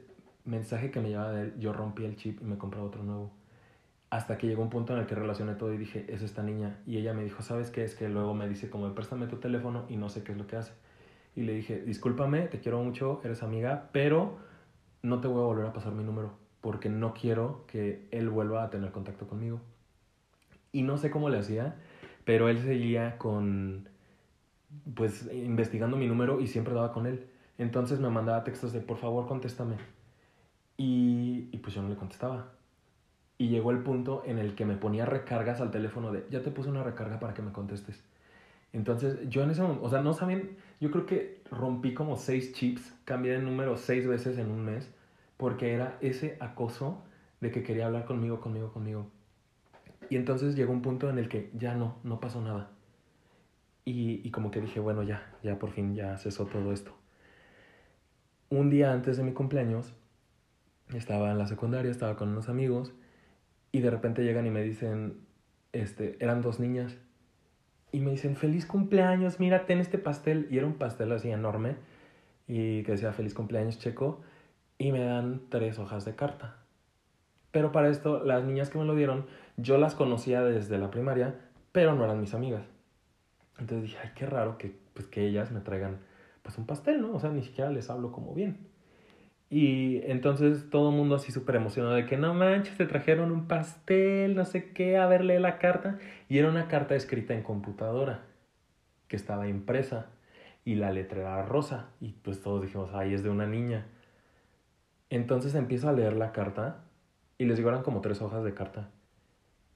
mensaje 0.44 0.90
que 0.90 1.00
me 1.00 1.10
llevaba 1.10 1.32
de 1.32 1.42
él, 1.42 1.54
yo 1.58 1.72
rompí 1.72 2.04
el 2.04 2.16
chip 2.16 2.40
y 2.40 2.44
me 2.44 2.58
compré 2.58 2.80
otro 2.80 3.02
nuevo. 3.02 3.30
Hasta 4.08 4.38
que 4.38 4.46
llegó 4.46 4.62
un 4.62 4.70
punto 4.70 4.92
en 4.94 5.00
el 5.00 5.06
que 5.06 5.14
relacioné 5.14 5.54
todo 5.54 5.72
y 5.72 5.78
dije, 5.78 6.06
es 6.08 6.22
esta 6.22 6.42
niña. 6.42 6.78
Y 6.86 6.96
ella 6.96 7.12
me 7.12 7.22
dijo, 7.22 7.42
¿sabes 7.42 7.70
qué? 7.70 7.84
Es 7.84 7.94
que 7.94 8.08
luego 8.08 8.34
me 8.34 8.48
dice, 8.48 8.70
como, 8.70 8.92
préstame 8.94 9.26
tu 9.26 9.36
teléfono 9.36 9.84
y 9.88 9.96
no 9.96 10.08
sé 10.08 10.24
qué 10.24 10.32
es 10.32 10.38
lo 10.38 10.46
que 10.46 10.56
hace. 10.56 10.72
Y 11.36 11.42
le 11.42 11.54
dije, 11.54 11.80
discúlpame, 11.82 12.48
te 12.48 12.58
quiero 12.58 12.82
mucho, 12.82 13.20
eres 13.22 13.42
amiga, 13.42 13.90
pero 13.92 14.38
no 15.02 15.20
te 15.20 15.28
voy 15.28 15.42
a 15.42 15.46
volver 15.46 15.66
a 15.66 15.72
pasar 15.72 15.92
mi 15.92 16.04
número 16.04 16.32
porque 16.60 16.88
no 16.88 17.14
quiero 17.14 17.64
que 17.66 18.06
él 18.10 18.28
vuelva 18.28 18.64
a 18.64 18.70
tener 18.70 18.92
contacto 18.92 19.26
conmigo. 19.26 19.60
Y 20.72 20.82
no 20.82 20.98
sé 20.98 21.10
cómo 21.10 21.30
le 21.30 21.38
hacía, 21.38 21.76
pero 22.24 22.48
él 22.48 22.58
seguía 22.58 23.18
con, 23.18 23.88
pues, 24.94 25.28
investigando 25.32 25.96
mi 25.96 26.06
número 26.06 26.40
y 26.40 26.46
siempre 26.46 26.74
daba 26.74 26.92
con 26.92 27.06
él. 27.06 27.26
Entonces 27.58 28.00
me 28.00 28.10
mandaba 28.10 28.44
textos 28.44 28.72
de, 28.72 28.80
por 28.80 28.98
favor, 28.98 29.26
contéstame. 29.26 29.76
Y, 30.76 31.48
y 31.50 31.58
pues 31.58 31.74
yo 31.74 31.82
no 31.82 31.88
le 31.88 31.96
contestaba. 31.96 32.52
Y 33.38 33.48
llegó 33.48 33.70
el 33.70 33.82
punto 33.82 34.22
en 34.26 34.38
el 34.38 34.54
que 34.54 34.66
me 34.66 34.76
ponía 34.76 35.06
recargas 35.06 35.60
al 35.60 35.70
teléfono 35.70 36.12
de, 36.12 36.26
ya 36.30 36.42
te 36.42 36.50
puse 36.50 36.68
una 36.68 36.82
recarga 36.82 37.18
para 37.18 37.34
que 37.34 37.42
me 37.42 37.52
contestes. 37.52 38.02
Entonces 38.72 39.18
yo 39.28 39.42
en 39.42 39.50
ese 39.50 39.62
momento, 39.62 39.84
o 39.84 39.88
sea, 39.88 40.02
no 40.02 40.12
saben, 40.12 40.56
yo 40.78 40.90
creo 40.90 41.06
que 41.06 41.39
rompí 41.50 41.94
como 41.94 42.16
seis 42.16 42.52
chips, 42.52 42.94
cambié 43.04 43.32
de 43.32 43.38
número 43.40 43.76
seis 43.76 44.06
veces 44.06 44.38
en 44.38 44.50
un 44.50 44.64
mes, 44.64 44.90
porque 45.36 45.74
era 45.74 45.98
ese 46.00 46.36
acoso 46.40 47.02
de 47.40 47.50
que 47.50 47.62
quería 47.62 47.86
hablar 47.86 48.04
conmigo, 48.04 48.40
conmigo, 48.40 48.72
conmigo. 48.72 49.10
Y 50.08 50.16
entonces 50.16 50.56
llegó 50.56 50.72
un 50.72 50.82
punto 50.82 51.08
en 51.10 51.18
el 51.18 51.28
que 51.28 51.50
ya 51.54 51.74
no, 51.74 51.96
no 52.02 52.20
pasó 52.20 52.40
nada. 52.40 52.70
Y, 53.84 54.26
y 54.26 54.30
como 54.30 54.50
que 54.50 54.60
dije, 54.60 54.80
bueno, 54.80 55.02
ya, 55.02 55.32
ya 55.42 55.58
por 55.58 55.70
fin 55.70 55.94
ya 55.94 56.16
cesó 56.18 56.46
todo 56.46 56.72
esto. 56.72 56.94
Un 58.50 58.70
día 58.70 58.92
antes 58.92 59.16
de 59.16 59.22
mi 59.22 59.32
cumpleaños, 59.32 59.94
estaba 60.92 61.30
en 61.30 61.38
la 61.38 61.46
secundaria, 61.46 61.90
estaba 61.90 62.16
con 62.16 62.30
unos 62.30 62.48
amigos, 62.48 62.92
y 63.72 63.80
de 63.80 63.90
repente 63.90 64.24
llegan 64.24 64.46
y 64.46 64.50
me 64.50 64.62
dicen, 64.62 65.20
este, 65.72 66.16
eran 66.22 66.42
dos 66.42 66.58
niñas, 66.58 66.96
y 67.92 68.00
me 68.00 68.12
dicen, 68.12 68.36
feliz 68.36 68.66
cumpleaños, 68.66 69.40
mira, 69.40 69.66
ten 69.66 69.78
este 69.78 69.98
pastel. 69.98 70.48
Y 70.50 70.58
era 70.58 70.66
un 70.66 70.74
pastel 70.74 71.12
así 71.12 71.30
enorme 71.30 71.76
y 72.46 72.82
que 72.82 72.92
decía 72.92 73.12
feliz 73.12 73.34
cumpleaños 73.34 73.78
checo. 73.78 74.20
Y 74.78 74.92
me 74.92 75.04
dan 75.04 75.42
tres 75.48 75.78
hojas 75.78 76.04
de 76.04 76.14
carta. 76.14 76.56
Pero 77.50 77.72
para 77.72 77.88
esto, 77.88 78.24
las 78.24 78.44
niñas 78.44 78.70
que 78.70 78.78
me 78.78 78.84
lo 78.84 78.94
dieron, 78.94 79.26
yo 79.56 79.76
las 79.76 79.94
conocía 79.94 80.42
desde 80.42 80.78
la 80.78 80.90
primaria, 80.90 81.34
pero 81.72 81.94
no 81.94 82.04
eran 82.04 82.20
mis 82.20 82.34
amigas. 82.34 82.64
Entonces 83.58 83.82
dije, 83.82 83.98
ay, 84.02 84.10
qué 84.14 84.26
raro 84.26 84.56
que, 84.56 84.74
pues, 84.94 85.06
que 85.06 85.26
ellas 85.26 85.50
me 85.50 85.60
traigan 85.60 85.98
pues 86.42 86.56
un 86.56 86.66
pastel, 86.66 87.02
¿no? 87.02 87.12
O 87.14 87.20
sea, 87.20 87.30
ni 87.30 87.42
siquiera 87.42 87.70
les 87.70 87.90
hablo 87.90 88.12
como 88.12 88.32
bien. 88.32 88.69
Y 89.50 90.00
entonces 90.04 90.70
todo 90.70 90.90
el 90.90 90.96
mundo 90.96 91.16
así 91.16 91.32
súper 91.32 91.56
emocionado 91.56 91.94
de 91.94 92.06
que 92.06 92.16
no 92.16 92.32
manches, 92.34 92.76
te 92.76 92.86
trajeron 92.86 93.32
un 93.32 93.48
pastel, 93.48 94.36
no 94.36 94.44
sé 94.44 94.72
qué, 94.72 94.96
a 94.96 95.06
verle 95.06 95.40
la 95.40 95.58
carta. 95.58 95.98
Y 96.28 96.38
era 96.38 96.48
una 96.48 96.68
carta 96.68 96.94
escrita 96.94 97.34
en 97.34 97.42
computadora, 97.42 98.22
que 99.08 99.16
estaba 99.16 99.48
impresa. 99.48 100.06
Y 100.64 100.76
la 100.76 100.92
letra 100.92 101.20
era 101.20 101.42
rosa. 101.42 101.90
Y 102.00 102.12
pues 102.12 102.40
todos 102.42 102.62
dijimos, 102.62 102.90
ay, 102.94 103.12
es 103.12 103.24
de 103.24 103.30
una 103.30 103.46
niña. 103.46 103.86
Entonces 105.10 105.56
empiezo 105.56 105.88
a 105.88 105.92
leer 105.92 106.14
la 106.14 106.30
carta 106.30 106.84
y 107.36 107.46
les 107.46 107.56
digo, 107.56 107.70
eran 107.70 107.82
como 107.82 108.00
tres 108.00 108.22
hojas 108.22 108.44
de 108.44 108.54
carta. 108.54 108.90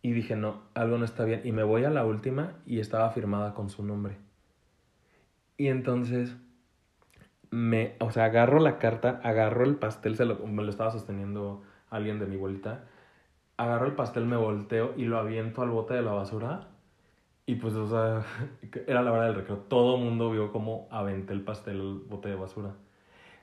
Y 0.02 0.12
dije, 0.12 0.36
no, 0.36 0.62
algo 0.74 0.98
no 0.98 1.04
está 1.04 1.24
bien. 1.24 1.40
Y 1.44 1.50
me 1.50 1.64
voy 1.64 1.84
a 1.84 1.90
la 1.90 2.04
última 2.06 2.58
y 2.66 2.78
estaba 2.78 3.10
firmada 3.10 3.54
con 3.54 3.70
su 3.70 3.82
nombre. 3.82 4.18
Y 5.56 5.68
entonces 5.68 6.36
me, 7.54 7.94
o 8.00 8.10
sea, 8.10 8.24
agarro 8.24 8.58
la 8.58 8.78
carta, 8.78 9.20
agarro 9.22 9.64
el 9.64 9.76
pastel, 9.76 10.16
se 10.16 10.24
lo, 10.24 10.44
me 10.46 10.64
lo 10.64 10.70
estaba 10.70 10.90
sosteniendo 10.90 11.62
alguien 11.88 12.18
de 12.18 12.26
mi 12.26 12.36
bolita, 12.36 12.86
agarro 13.56 13.86
el 13.86 13.92
pastel, 13.92 14.26
me 14.26 14.36
volteo 14.36 14.94
y 14.96 15.04
lo 15.04 15.18
aviento 15.18 15.62
al 15.62 15.70
bote 15.70 15.94
de 15.94 16.02
la 16.02 16.12
basura. 16.12 16.68
Y 17.46 17.56
pues, 17.56 17.74
o 17.74 17.86
sea, 17.86 18.24
era 18.88 19.02
la 19.02 19.12
hora 19.12 19.26
del 19.26 19.36
recreo. 19.36 19.58
Todo 19.58 19.96
el 19.96 20.02
mundo 20.02 20.30
vio 20.32 20.50
cómo 20.50 20.88
aventé 20.90 21.32
el 21.32 21.42
pastel 21.42 21.80
al 21.80 21.98
bote 22.08 22.28
de 22.28 22.34
basura. 22.34 22.74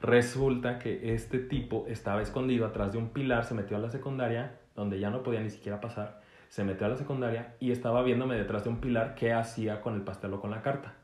Resulta 0.02 0.78
que 0.78 1.14
este 1.14 1.40
tipo 1.40 1.86
estaba 1.88 2.22
escondido 2.22 2.66
atrás 2.66 2.92
de 2.92 2.98
un 2.98 3.10
pilar, 3.10 3.46
se 3.46 3.54
metió 3.54 3.78
a 3.78 3.80
la 3.80 3.92
secundaria, 3.92 4.60
donde 4.76 5.00
ya 5.00 5.10
no 5.10 5.24
podía 5.24 5.40
ni 5.40 5.52
siquiera 5.52 5.80
pasar, 5.80 6.22
se 6.50 6.66
metió 6.66 6.86
a 6.88 6.90
la 6.90 6.98
secundaria 6.98 7.56
y 7.60 7.72
estaba 7.72 8.04
viéndome 8.04 8.36
detrás 8.36 8.66
de 8.66 8.72
un 8.72 8.82
pilar 8.82 9.16
qué 9.16 9.32
hacía 9.32 9.80
con 9.80 9.96
el 9.96 10.02
pastel 10.02 10.34
o 10.34 10.42
con 10.42 10.52
la 10.52 10.62
carta. 10.62 10.96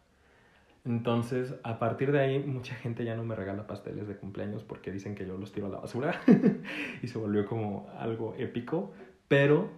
Entonces, 0.86 1.56
a 1.64 1.80
partir 1.80 2.12
de 2.12 2.20
ahí, 2.20 2.40
mucha 2.40 2.76
gente 2.76 3.04
ya 3.04 3.16
no 3.16 3.24
me 3.24 3.36
regala 3.36 3.68
pasteles 3.68 4.08
de 4.08 4.16
cumpleaños 4.16 4.64
porque 4.64 4.92
dicen 4.92 5.16
que 5.16 5.26
yo 5.26 5.38
los 5.38 5.52
tiro 5.52 5.68
a 5.68 5.70
la 5.70 5.80
basura 5.80 6.22
y 7.02 7.08
se 7.08 7.18
volvió 7.18 7.46
como 7.46 7.90
algo 7.98 8.34
épico, 8.38 8.94
pero 9.28 9.70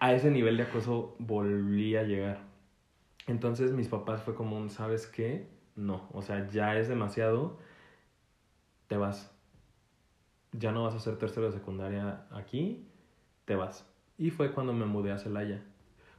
a 0.00 0.14
ese 0.14 0.30
nivel 0.30 0.56
de 0.56 0.64
acoso 0.64 1.14
volví 1.18 1.96
a 1.96 2.04
llegar. 2.04 2.38
Entonces, 3.26 3.72
mis 3.72 3.88
papás 3.88 4.22
fue 4.22 4.34
como 4.34 4.56
un, 4.56 4.70
¿sabes 4.70 5.06
qué? 5.06 5.48
No, 5.76 6.08
o 6.12 6.22
sea, 6.22 6.48
ya 6.50 6.76
es 6.78 6.88
demasiado, 6.88 7.58
te 8.86 8.96
vas. 8.96 9.30
Ya 10.52 10.72
no 10.72 10.84
vas 10.84 10.94
a 10.94 10.98
hacer 10.98 11.16
tercero 11.16 11.46
de 11.46 11.52
secundaria 11.52 12.26
aquí, 12.30 12.86
te 13.44 13.56
vas. 13.56 13.90
Y 14.16 14.30
fue 14.30 14.52
cuando 14.52 14.72
me 14.72 14.86
mudé 14.86 15.10
a 15.10 15.18
Celaya, 15.18 15.62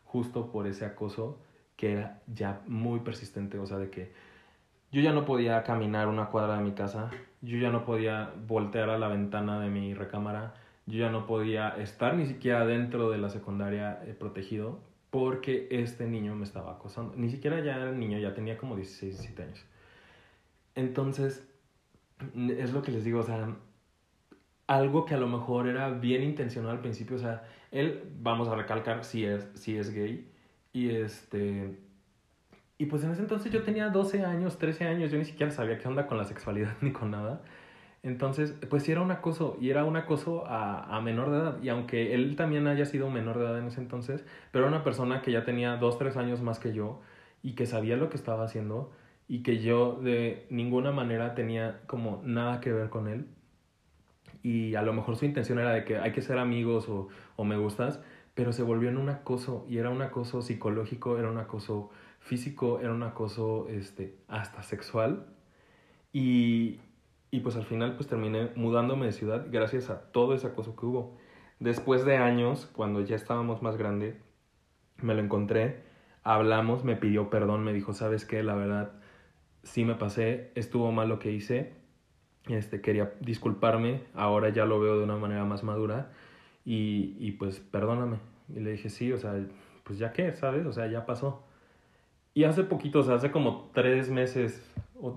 justo 0.04 0.52
por 0.52 0.68
ese 0.68 0.86
acoso 0.86 1.40
que 1.76 1.94
era 1.94 2.22
ya 2.28 2.62
muy 2.68 3.02
persistente, 3.02 3.58
o 3.60 3.66
sea, 3.66 3.78
de 3.78 3.90
que 3.90 4.12
yo 4.92 5.02
ya 5.02 5.12
no 5.12 5.26
podía 5.26 5.64
caminar 5.64 6.08
una 6.08 6.28
cuadra 6.28 6.58
de 6.58 6.64
mi 6.64 6.72
casa, 6.72 7.12
yo 7.42 7.58
ya 7.58 7.70
no 7.70 7.86
podía 7.86 8.32
voltear 8.48 8.90
a 8.90 8.98
la 8.98 9.08
ventana 9.08 9.60
de 9.60 9.70
mi 9.70 9.94
recámara, 9.94 10.54
yo 10.86 11.00
ya 11.00 11.10
no 11.10 11.26
podía 11.26 11.70
estar 11.70 12.16
ni 12.16 12.26
siquiera 12.26 12.66
dentro 12.66 13.10
de 13.10 13.18
la 13.18 13.30
secundaria 13.30 14.00
eh, 14.06 14.14
protegido 14.14 14.80
porque 15.10 15.68
este 15.72 16.08
niño 16.08 16.36
me 16.36 16.44
estaba 16.44 16.74
acosando. 16.74 17.14
Ni 17.16 17.30
siquiera 17.30 17.60
ya 17.62 17.76
era 17.76 17.92
niño, 17.92 18.20
ya 18.20 18.34
tenía 18.34 18.58
como 18.58 18.76
16, 18.76 19.18
17 19.18 19.44
años. 19.44 19.66
Entonces, 20.76 21.48
es 22.36 22.74
lo 22.74 22.82
que 22.82 22.92
les 22.92 23.04
digo, 23.04 23.20
o 23.20 23.24
sea, 23.24 23.56
algo 24.68 25.06
que 25.06 25.14
a 25.14 25.18
lo 25.18 25.28
mejor 25.28 25.68
era 25.68 25.90
bien 25.90 26.24
intencional 26.24 26.72
al 26.72 26.82
principio, 26.82 27.16
o 27.16 27.20
sea, 27.20 27.44
él, 27.72 28.04
vamos 28.20 28.48
a 28.48 28.56
recalcar, 28.56 29.06
si 29.06 29.26
es, 29.26 29.48
si 29.54 29.78
es 29.78 29.94
gay, 29.94 30.30
y 30.76 30.90
este... 30.90 31.80
Y 32.78 32.88
pues 32.88 33.04
en 33.06 33.12
ese 33.12 33.22
entonces 33.22 33.52
yo 33.54 33.64
tenía 33.64 33.90
12 33.90 34.26
años, 34.26 34.58
13 34.58 34.86
años, 34.86 35.10
yo 35.10 35.18
ni 35.18 35.24
siquiera 35.24 35.50
sabía 35.50 35.78
qué 35.78 35.88
onda 35.88 36.06
con 36.08 36.18
la 36.18 36.26
sexualidad 36.26 36.74
ni 36.82 36.92
con 36.92 37.12
nada. 37.12 37.42
Entonces, 38.04 38.54
pues 38.70 38.84
sí 38.84 38.92
era 38.92 39.02
un 39.02 39.10
acoso, 39.10 39.58
y 39.62 39.70
era 39.70 39.86
un 39.86 39.96
acoso 39.96 40.46
a, 40.46 40.96
a, 40.96 41.02
menor 41.02 41.32
de 41.32 41.38
edad. 41.38 41.64
Y 41.64 41.70
aunque 41.70 42.14
él 42.14 42.36
también 42.36 42.68
haya 42.68 42.86
sido 42.86 43.10
menor 43.10 43.40
de 43.40 43.46
edad 43.46 43.58
en 43.58 43.68
ese 43.68 43.80
entonces, 43.80 44.26
pero 44.52 44.66
era 44.66 44.76
una 44.76 44.84
persona 44.84 45.22
que 45.22 45.32
ya 45.32 45.46
tenía 45.46 45.78
dos, 45.78 45.98
tres 45.98 46.18
años 46.18 46.42
más 46.42 46.60
que 46.60 46.74
yo 46.74 47.02
y 47.42 47.54
que 47.54 47.66
sabía 47.66 47.96
lo 47.96 48.10
que 48.10 48.18
estaba 48.18 48.44
haciendo 48.44 48.92
y 49.28 49.42
que 49.44 49.60
yo 49.60 50.00
de 50.02 50.46
ninguna 50.50 50.92
manera 50.92 51.34
tenía 51.36 51.82
como 51.88 52.22
nada 52.26 52.60
que 52.60 52.74
ver 52.74 52.90
con 52.90 53.08
él. 53.08 53.28
Y 54.44 54.76
a 54.76 54.82
lo 54.82 54.94
mejor 54.94 55.16
su 55.16 55.26
intención 55.26 55.58
era 55.58 55.72
de 55.72 55.86
que 55.86 55.98
hay 55.98 56.12
que 56.12 56.22
ser 56.22 56.38
amigos 56.38 56.90
o, 56.90 57.08
o 57.38 57.46
me 57.46 57.58
gustas, 57.58 58.02
pero 58.36 58.52
se 58.52 58.64
volvió 58.64 58.90
en 58.90 58.98
un 58.98 59.10
acoso 59.10 59.66
y 59.68 59.78
era 59.78 59.90
un 59.90 60.02
acoso 60.02 60.42
psicológico, 60.42 61.18
era 61.18 61.32
un 61.32 61.38
acoso 61.38 61.90
físico, 62.20 62.80
era 62.82 62.92
un 62.92 63.02
acoso 63.02 63.68
este, 63.70 64.18
hasta 64.28 64.62
sexual. 64.62 65.26
Y, 66.12 66.82
y 67.32 67.40
pues 67.40 67.56
al 67.56 67.64
final 67.64 67.96
pues 67.96 68.08
terminé 68.08 68.52
mudándome 68.56 69.06
de 69.06 69.14
ciudad 69.14 69.48
gracias 69.50 69.90
a 69.90 70.12
todo 70.12 70.36
ese 70.36 70.48
acoso 70.48 70.76
que 70.76 70.86
hubo. 70.86 71.18
Después 71.60 72.04
de 72.04 72.18
años, 72.18 72.70
cuando 72.74 73.00
ya 73.00 73.16
estábamos 73.16 73.62
más 73.62 73.78
grande, 73.78 74.20
me 75.02 75.16
lo 75.16 75.22
encontré, 75.22 75.84
hablamos, 76.24 76.84
me 76.84 76.98
pidió 76.98 77.30
perdón, 77.30 77.64
me 77.64 77.72
dijo, 77.72 77.94
¿sabes 77.94 78.26
qué? 78.26 78.44
La 78.44 78.56
verdad, 78.56 78.92
sí 79.64 79.86
me 79.86 79.96
pasé, 79.96 80.52
estuvo 80.56 80.92
mal 80.92 81.08
lo 81.08 81.20
que 81.20 81.32
hice, 81.32 81.74
este, 82.50 82.82
quería 82.82 83.14
disculparme, 83.22 84.04
ahora 84.14 84.50
ya 84.50 84.66
lo 84.66 84.82
veo 84.82 84.98
de 84.98 85.06
una 85.06 85.16
manera 85.16 85.46
más 85.46 85.64
madura 85.64 86.12
y, 86.66 87.16
y 87.20 87.32
pues 87.34 87.60
perdóname. 87.60 88.18
Y 88.50 88.60
le 88.60 88.72
dije, 88.72 88.90
sí, 88.90 89.12
o 89.12 89.18
sea, 89.18 89.34
pues 89.84 90.00
ya 90.00 90.12
qué, 90.12 90.34
¿sabes? 90.34 90.66
O 90.66 90.74
sea, 90.74 90.88
ya 90.88 91.06
pasó. 91.06 91.44
Y 92.34 92.44
hace 92.44 92.64
poquito, 92.64 93.00
o 93.00 93.14
hace 93.14 93.32
como 93.32 93.72
tres 93.74 94.10
meses 94.10 94.70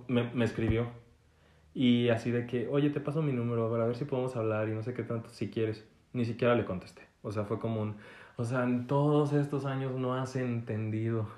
me, 0.07 0.31
me 0.33 0.45
escribió 0.45 0.87
y 1.75 2.09
así 2.09 2.33
de 2.33 2.45
que, 2.47 2.67
oye, 2.69 2.91
te 2.91 2.99
paso 3.01 3.23
mi 3.23 3.33
número 3.33 3.71
para 3.71 3.87
ver 3.87 3.95
si 3.95 4.05
podemos 4.05 4.35
hablar 4.37 4.69
y 4.69 4.73
no 4.73 4.83
sé 4.83 4.95
qué 4.95 5.05
tanto, 5.05 5.29
si 5.31 5.49
quieres. 5.49 5.87
Ni 6.13 6.25
siquiera 6.25 6.57
le 6.57 6.65
contesté. 6.65 7.03
O 7.23 7.31
sea, 7.31 7.45
fue 7.45 7.61
como 7.61 7.81
un, 7.81 7.97
o 8.37 8.45
sea, 8.45 8.65
en 8.65 8.89
todos 8.89 9.33
estos 9.33 9.65
años 9.65 9.93
no 9.93 10.15
has 10.15 10.35
entendido. 10.35 11.29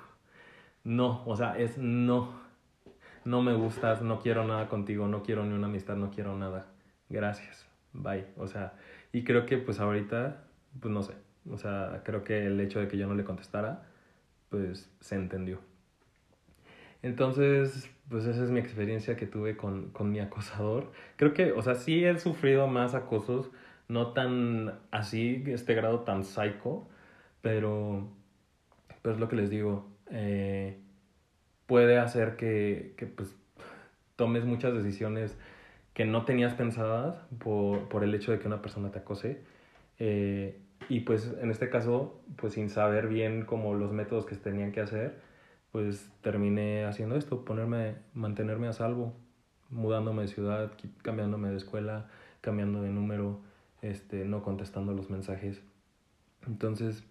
No, 0.83 1.23
o 1.27 1.37
sea, 1.37 1.59
es 1.59 1.77
no. 1.77 2.41
No 3.27 3.43
me 3.43 3.53
gustas, 3.53 4.01
no 4.01 4.21
quiero 4.21 4.47
nada 4.47 4.69
contigo, 4.69 5.07
no 5.07 5.23
quiero 5.23 5.45
ni 5.45 5.53
una 5.53 5.67
amistad, 5.67 5.97
no 5.97 6.11
quiero 6.11 6.35
nada. 6.39 6.69
Gracias. 7.11 7.67
Bye. 7.93 8.29
O 8.39 8.47
sea, 8.47 8.73
y 9.13 9.25
creo 9.25 9.47
que 9.47 9.59
pues 9.59 9.81
ahorita, 9.81 10.45
pues 10.81 10.93
no 10.93 11.03
sé. 11.03 11.15
O 11.51 11.57
sea, 11.57 12.03
creo 12.05 12.25
que 12.25 12.47
el 12.47 12.61
hecho 12.61 12.81
de 12.81 12.89
que 12.89 12.97
yo 12.97 13.07
no 13.07 13.15
le 13.15 13.25
contestara, 13.25 13.87
pues 14.51 14.91
se 15.01 15.15
entendió. 15.15 15.61
Entonces, 17.03 17.89
pues 18.09 18.27
esa 18.27 18.45
es 18.45 18.51
mi 18.51 18.61
experiencia 18.61 19.17
que 19.17 19.27
tuve 19.27 19.57
con, 19.57 19.91
con 19.91 20.13
mi 20.13 20.21
acosador. 20.21 20.93
Creo 21.17 21.33
que, 21.33 21.53
o 21.53 21.63
sea, 21.63 21.75
sí 21.75 22.05
he 22.05 22.19
sufrido 22.19 22.67
más 22.67 22.95
acosos, 22.95 23.51
no 23.89 24.13
tan 24.13 24.79
así, 24.91 25.43
este 25.47 25.75
grado 25.75 26.01
tan 26.01 26.25
psycho, 26.25 26.87
pero, 27.41 28.09
pero 29.03 29.15
es 29.15 29.21
lo 29.21 29.29
que 29.29 29.37
les 29.37 29.51
digo, 29.51 29.89
eh, 30.11 30.79
puede 31.67 31.99
hacer 31.99 32.37
que, 32.37 32.95
que 32.97 33.07
pues, 33.07 33.35
tomes 34.17 34.45
muchas 34.45 34.75
decisiones 34.75 35.39
que 36.01 36.07
no 36.07 36.25
tenías 36.25 36.55
pensadas 36.55 37.15
por, 37.41 37.91
por 37.91 38.05
el 38.05 38.15
hecho 38.15 38.33
de 38.33 38.39
que 38.39 38.47
una 38.47 38.63
persona 38.63 38.91
te 38.91 39.01
acose. 39.01 39.43
Eh, 39.99 40.59
y 40.89 41.01
pues 41.01 41.37
en 41.43 41.51
este 41.51 41.69
caso, 41.69 42.23
pues 42.37 42.55
sin 42.55 42.71
saber 42.71 43.07
bien 43.07 43.45
como 43.45 43.75
los 43.75 43.93
métodos 43.93 44.25
que 44.25 44.35
tenían 44.35 44.73
que 44.73 44.81
hacer, 44.81 45.21
pues 45.73 46.11
terminé 46.23 46.87
haciendo 46.87 47.17
esto, 47.17 47.45
ponerme, 47.45 47.97
mantenerme 48.15 48.67
a 48.67 48.73
salvo, 48.73 49.13
mudándome 49.69 50.23
de 50.23 50.29
ciudad, 50.29 50.73
cambiándome 51.03 51.51
de 51.51 51.59
escuela, 51.59 52.09
cambiando 52.41 52.81
de 52.81 52.89
número, 52.89 53.43
este, 53.83 54.25
no 54.25 54.43
contestando 54.43 54.95
los 54.95 55.11
mensajes. 55.11 55.61
Entonces, 56.47 57.05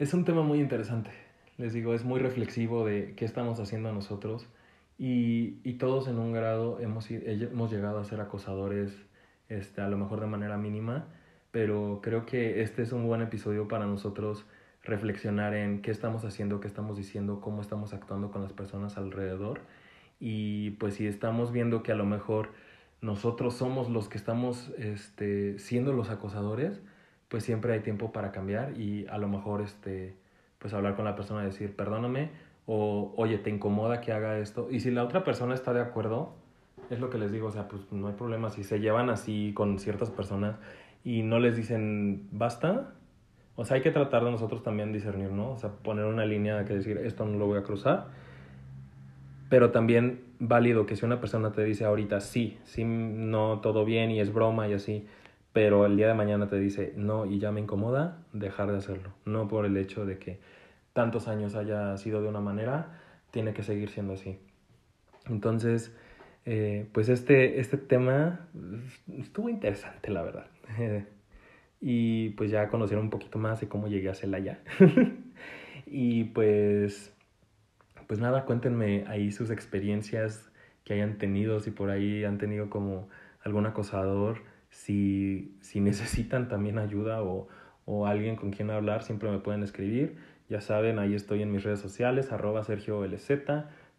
es 0.00 0.14
un 0.14 0.24
tema 0.24 0.42
muy 0.42 0.58
interesante. 0.58 1.12
Les 1.58 1.74
digo, 1.74 1.94
es 1.94 2.02
muy 2.02 2.18
reflexivo 2.18 2.84
de 2.84 3.14
qué 3.14 3.24
estamos 3.24 3.60
haciendo 3.60 3.92
nosotros 3.92 4.48
y, 4.98 5.60
y 5.62 5.74
todos 5.74 6.08
en 6.08 6.18
un 6.18 6.32
grado 6.32 6.80
hemos, 6.80 7.10
hemos 7.10 7.70
llegado 7.70 8.00
a 8.00 8.04
ser 8.04 8.20
acosadores, 8.20 8.92
este, 9.48 9.80
a 9.80 9.88
lo 9.88 9.96
mejor 9.96 10.20
de 10.20 10.26
manera 10.26 10.58
mínima, 10.58 11.06
pero 11.52 12.00
creo 12.02 12.26
que 12.26 12.62
este 12.62 12.82
es 12.82 12.92
un 12.92 13.06
buen 13.06 13.22
episodio 13.22 13.68
para 13.68 13.86
nosotros 13.86 14.44
reflexionar 14.82 15.54
en 15.54 15.82
qué 15.82 15.90
estamos 15.90 16.24
haciendo, 16.24 16.60
qué 16.60 16.66
estamos 16.66 16.96
diciendo, 16.96 17.40
cómo 17.40 17.62
estamos 17.62 17.94
actuando 17.94 18.30
con 18.30 18.42
las 18.42 18.52
personas 18.52 18.96
alrededor. 18.96 19.60
Y 20.18 20.70
pues 20.72 20.94
si 20.94 21.06
estamos 21.06 21.52
viendo 21.52 21.82
que 21.82 21.92
a 21.92 21.94
lo 21.94 22.04
mejor 22.04 22.50
nosotros 23.00 23.54
somos 23.54 23.88
los 23.88 24.08
que 24.08 24.18
estamos 24.18 24.72
este, 24.78 25.58
siendo 25.58 25.92
los 25.92 26.10
acosadores, 26.10 26.80
pues 27.28 27.44
siempre 27.44 27.72
hay 27.72 27.80
tiempo 27.80 28.12
para 28.12 28.32
cambiar 28.32 28.78
y 28.78 29.06
a 29.08 29.18
lo 29.18 29.28
mejor 29.28 29.60
este, 29.60 30.16
pues 30.58 30.74
hablar 30.74 30.96
con 30.96 31.04
la 31.04 31.14
persona 31.14 31.42
y 31.42 31.46
decir, 31.46 31.76
perdóname, 31.76 32.30
o 32.70 33.14
oye, 33.16 33.38
¿te 33.38 33.48
incomoda 33.48 34.02
que 34.02 34.12
haga 34.12 34.38
esto? 34.38 34.68
Y 34.70 34.80
si 34.80 34.90
la 34.90 35.02
otra 35.02 35.24
persona 35.24 35.54
está 35.54 35.72
de 35.72 35.80
acuerdo, 35.80 36.34
es 36.90 37.00
lo 37.00 37.08
que 37.08 37.16
les 37.16 37.32
digo, 37.32 37.48
o 37.48 37.50
sea, 37.50 37.66
pues 37.66 37.90
no 37.90 38.08
hay 38.08 38.14
problema, 38.14 38.50
si 38.50 38.62
se 38.62 38.78
llevan 38.78 39.08
así 39.08 39.52
con 39.54 39.78
ciertas 39.78 40.10
personas 40.10 40.56
y 41.02 41.22
no 41.22 41.38
les 41.38 41.56
dicen, 41.56 42.28
basta, 42.30 42.92
o 43.56 43.64
sea, 43.64 43.76
hay 43.76 43.82
que 43.82 43.90
tratar 43.90 44.22
de 44.22 44.30
nosotros 44.30 44.62
también 44.62 44.92
discernir, 44.92 45.30
¿no? 45.30 45.52
O 45.52 45.56
sea, 45.56 45.70
poner 45.70 46.04
una 46.04 46.26
línea 46.26 46.66
que 46.66 46.74
decir, 46.74 46.98
esto 46.98 47.24
no 47.24 47.38
lo 47.38 47.46
voy 47.46 47.58
a 47.58 47.62
cruzar. 47.62 48.08
Pero 49.48 49.70
también 49.70 50.20
válido 50.38 50.84
que 50.84 50.94
si 50.94 51.06
una 51.06 51.20
persona 51.20 51.52
te 51.52 51.64
dice 51.64 51.86
ahorita 51.86 52.20
sí, 52.20 52.58
sí, 52.64 52.84
no, 52.84 53.60
todo 53.60 53.86
bien 53.86 54.10
y 54.10 54.20
es 54.20 54.30
broma 54.30 54.68
y 54.68 54.74
así, 54.74 55.06
pero 55.54 55.86
el 55.86 55.96
día 55.96 56.08
de 56.08 56.14
mañana 56.14 56.48
te 56.48 56.58
dice 56.58 56.92
no 56.96 57.24
y 57.24 57.38
ya 57.38 57.50
me 57.50 57.60
incomoda, 57.60 58.18
dejar 58.34 58.70
de 58.70 58.76
hacerlo. 58.76 59.14
No 59.24 59.48
por 59.48 59.64
el 59.64 59.76
hecho 59.78 60.04
de 60.04 60.18
que 60.18 60.38
tantos 60.98 61.28
años 61.28 61.54
haya 61.54 61.96
sido 61.96 62.20
de 62.20 62.28
una 62.28 62.40
manera, 62.40 62.98
tiene 63.30 63.52
que 63.52 63.62
seguir 63.62 63.88
siendo 63.88 64.14
así. 64.14 64.40
Entonces, 65.28 65.96
eh, 66.44 66.88
pues 66.92 67.08
este, 67.08 67.60
este 67.60 67.76
tema 67.76 68.48
estuvo 69.16 69.48
interesante, 69.48 70.10
la 70.10 70.22
verdad. 70.22 70.48
y 71.80 72.30
pues 72.30 72.50
ya 72.50 72.68
conocieron 72.68 73.04
un 73.04 73.10
poquito 73.10 73.38
más 73.38 73.60
de 73.60 73.68
cómo 73.68 73.86
llegué 73.86 74.08
a 74.08 74.14
Celaya. 74.14 74.58
y 75.86 76.24
pues, 76.24 77.14
pues 78.08 78.18
nada, 78.18 78.44
cuéntenme 78.44 79.04
ahí 79.06 79.30
sus 79.30 79.52
experiencias 79.52 80.50
que 80.82 80.94
hayan 80.94 81.16
tenido, 81.18 81.60
si 81.60 81.70
por 81.70 81.90
ahí 81.90 82.24
han 82.24 82.38
tenido 82.38 82.70
como 82.70 83.08
algún 83.44 83.66
acosador, 83.66 84.42
si, 84.70 85.56
si 85.60 85.78
necesitan 85.78 86.48
también 86.48 86.76
ayuda 86.76 87.22
o, 87.22 87.46
o 87.84 88.08
alguien 88.08 88.34
con 88.34 88.50
quien 88.50 88.70
hablar, 88.70 89.04
siempre 89.04 89.30
me 89.30 89.38
pueden 89.38 89.62
escribir. 89.62 90.16
Ya 90.48 90.60
saben, 90.60 90.98
ahí 90.98 91.14
estoy 91.14 91.42
en 91.42 91.52
mis 91.52 91.62
redes 91.62 91.80
sociales, 91.80 92.32
arroba 92.32 92.64
Sergio 92.64 93.04
LZ, 93.04 93.30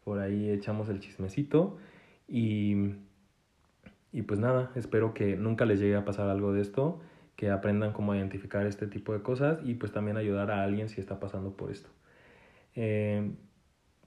por 0.03 0.19
ahí 0.19 0.49
echamos 0.49 0.89
el 0.89 0.99
chismecito 0.99 1.77
y, 2.27 2.95
y 4.11 4.23
pues 4.23 4.39
nada, 4.39 4.71
espero 4.75 5.13
que 5.13 5.35
nunca 5.35 5.65
les 5.65 5.79
llegue 5.79 5.95
a 5.95 6.05
pasar 6.05 6.29
algo 6.29 6.53
de 6.53 6.61
esto 6.61 6.99
que 7.35 7.51
aprendan 7.51 7.93
cómo 7.93 8.15
identificar 8.15 8.65
este 8.65 8.87
tipo 8.87 9.13
de 9.13 9.21
cosas 9.21 9.59
y 9.63 9.75
pues 9.75 9.91
también 9.91 10.17
ayudar 10.17 10.51
a 10.51 10.63
alguien 10.63 10.89
si 10.89 10.99
está 10.99 11.19
pasando 11.19 11.55
por 11.55 11.71
esto. 11.71 11.89
Eh, 12.75 13.31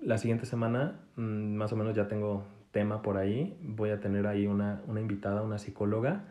la 0.01 0.19
siguiente 0.19 0.45
semana, 0.45 1.01
mm, 1.17 1.55
más 1.55 1.73
o 1.73 1.77
menos 1.77 1.95
ya 1.95 2.09
tengo 2.09 2.45
tema 2.73 3.03
por 3.03 3.17
ahí, 3.17 3.57
voy 3.63 3.91
a 3.91 4.01
tener 4.01 4.27
ahí 4.27 4.47
una, 4.47 4.83
una 4.87 5.01
invitada, 5.01 5.43
una 5.43 5.59
psicóloga, 5.59 6.25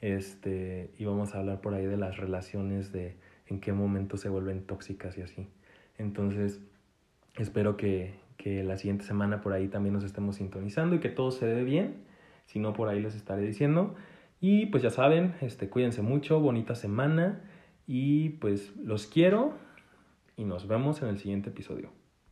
este, 0.00 0.92
y 0.98 1.06
vamos 1.06 1.34
a 1.34 1.38
hablar 1.40 1.60
por 1.60 1.74
ahí 1.74 1.86
de 1.86 1.96
las 1.96 2.18
relaciones, 2.18 2.92
de 2.92 3.16
en 3.46 3.60
qué 3.60 3.72
momento 3.72 4.16
se 4.16 4.28
vuelven 4.28 4.64
tóxicas 4.64 5.16
y 5.18 5.22
así. 5.22 5.48
Entonces, 5.98 6.60
espero 7.36 7.76
que, 7.76 8.14
que 8.36 8.62
la 8.64 8.76
siguiente 8.76 9.04
semana 9.04 9.40
por 9.40 9.52
ahí 9.52 9.68
también 9.68 9.92
nos 9.92 10.04
estemos 10.04 10.36
sintonizando 10.36 10.96
y 10.96 11.00
que 11.00 11.08
todo 11.08 11.30
se 11.30 11.46
dé 11.46 11.64
bien. 11.64 12.04
Si 12.46 12.58
no, 12.58 12.72
por 12.72 12.88
ahí 12.88 13.00
les 13.00 13.14
estaré 13.14 13.42
diciendo. 13.42 13.94
Y 14.40 14.66
pues 14.66 14.82
ya 14.82 14.90
saben, 14.90 15.34
este, 15.40 15.68
cuídense 15.68 16.02
mucho, 16.02 16.40
bonita 16.40 16.74
semana 16.74 17.40
y 17.86 18.30
pues 18.30 18.76
los 18.76 19.06
quiero 19.06 19.54
y 20.36 20.44
nos 20.44 20.66
vemos 20.68 21.02
en 21.02 21.08
el 21.08 21.18
siguiente 21.18 21.50
episodio. 21.50 22.03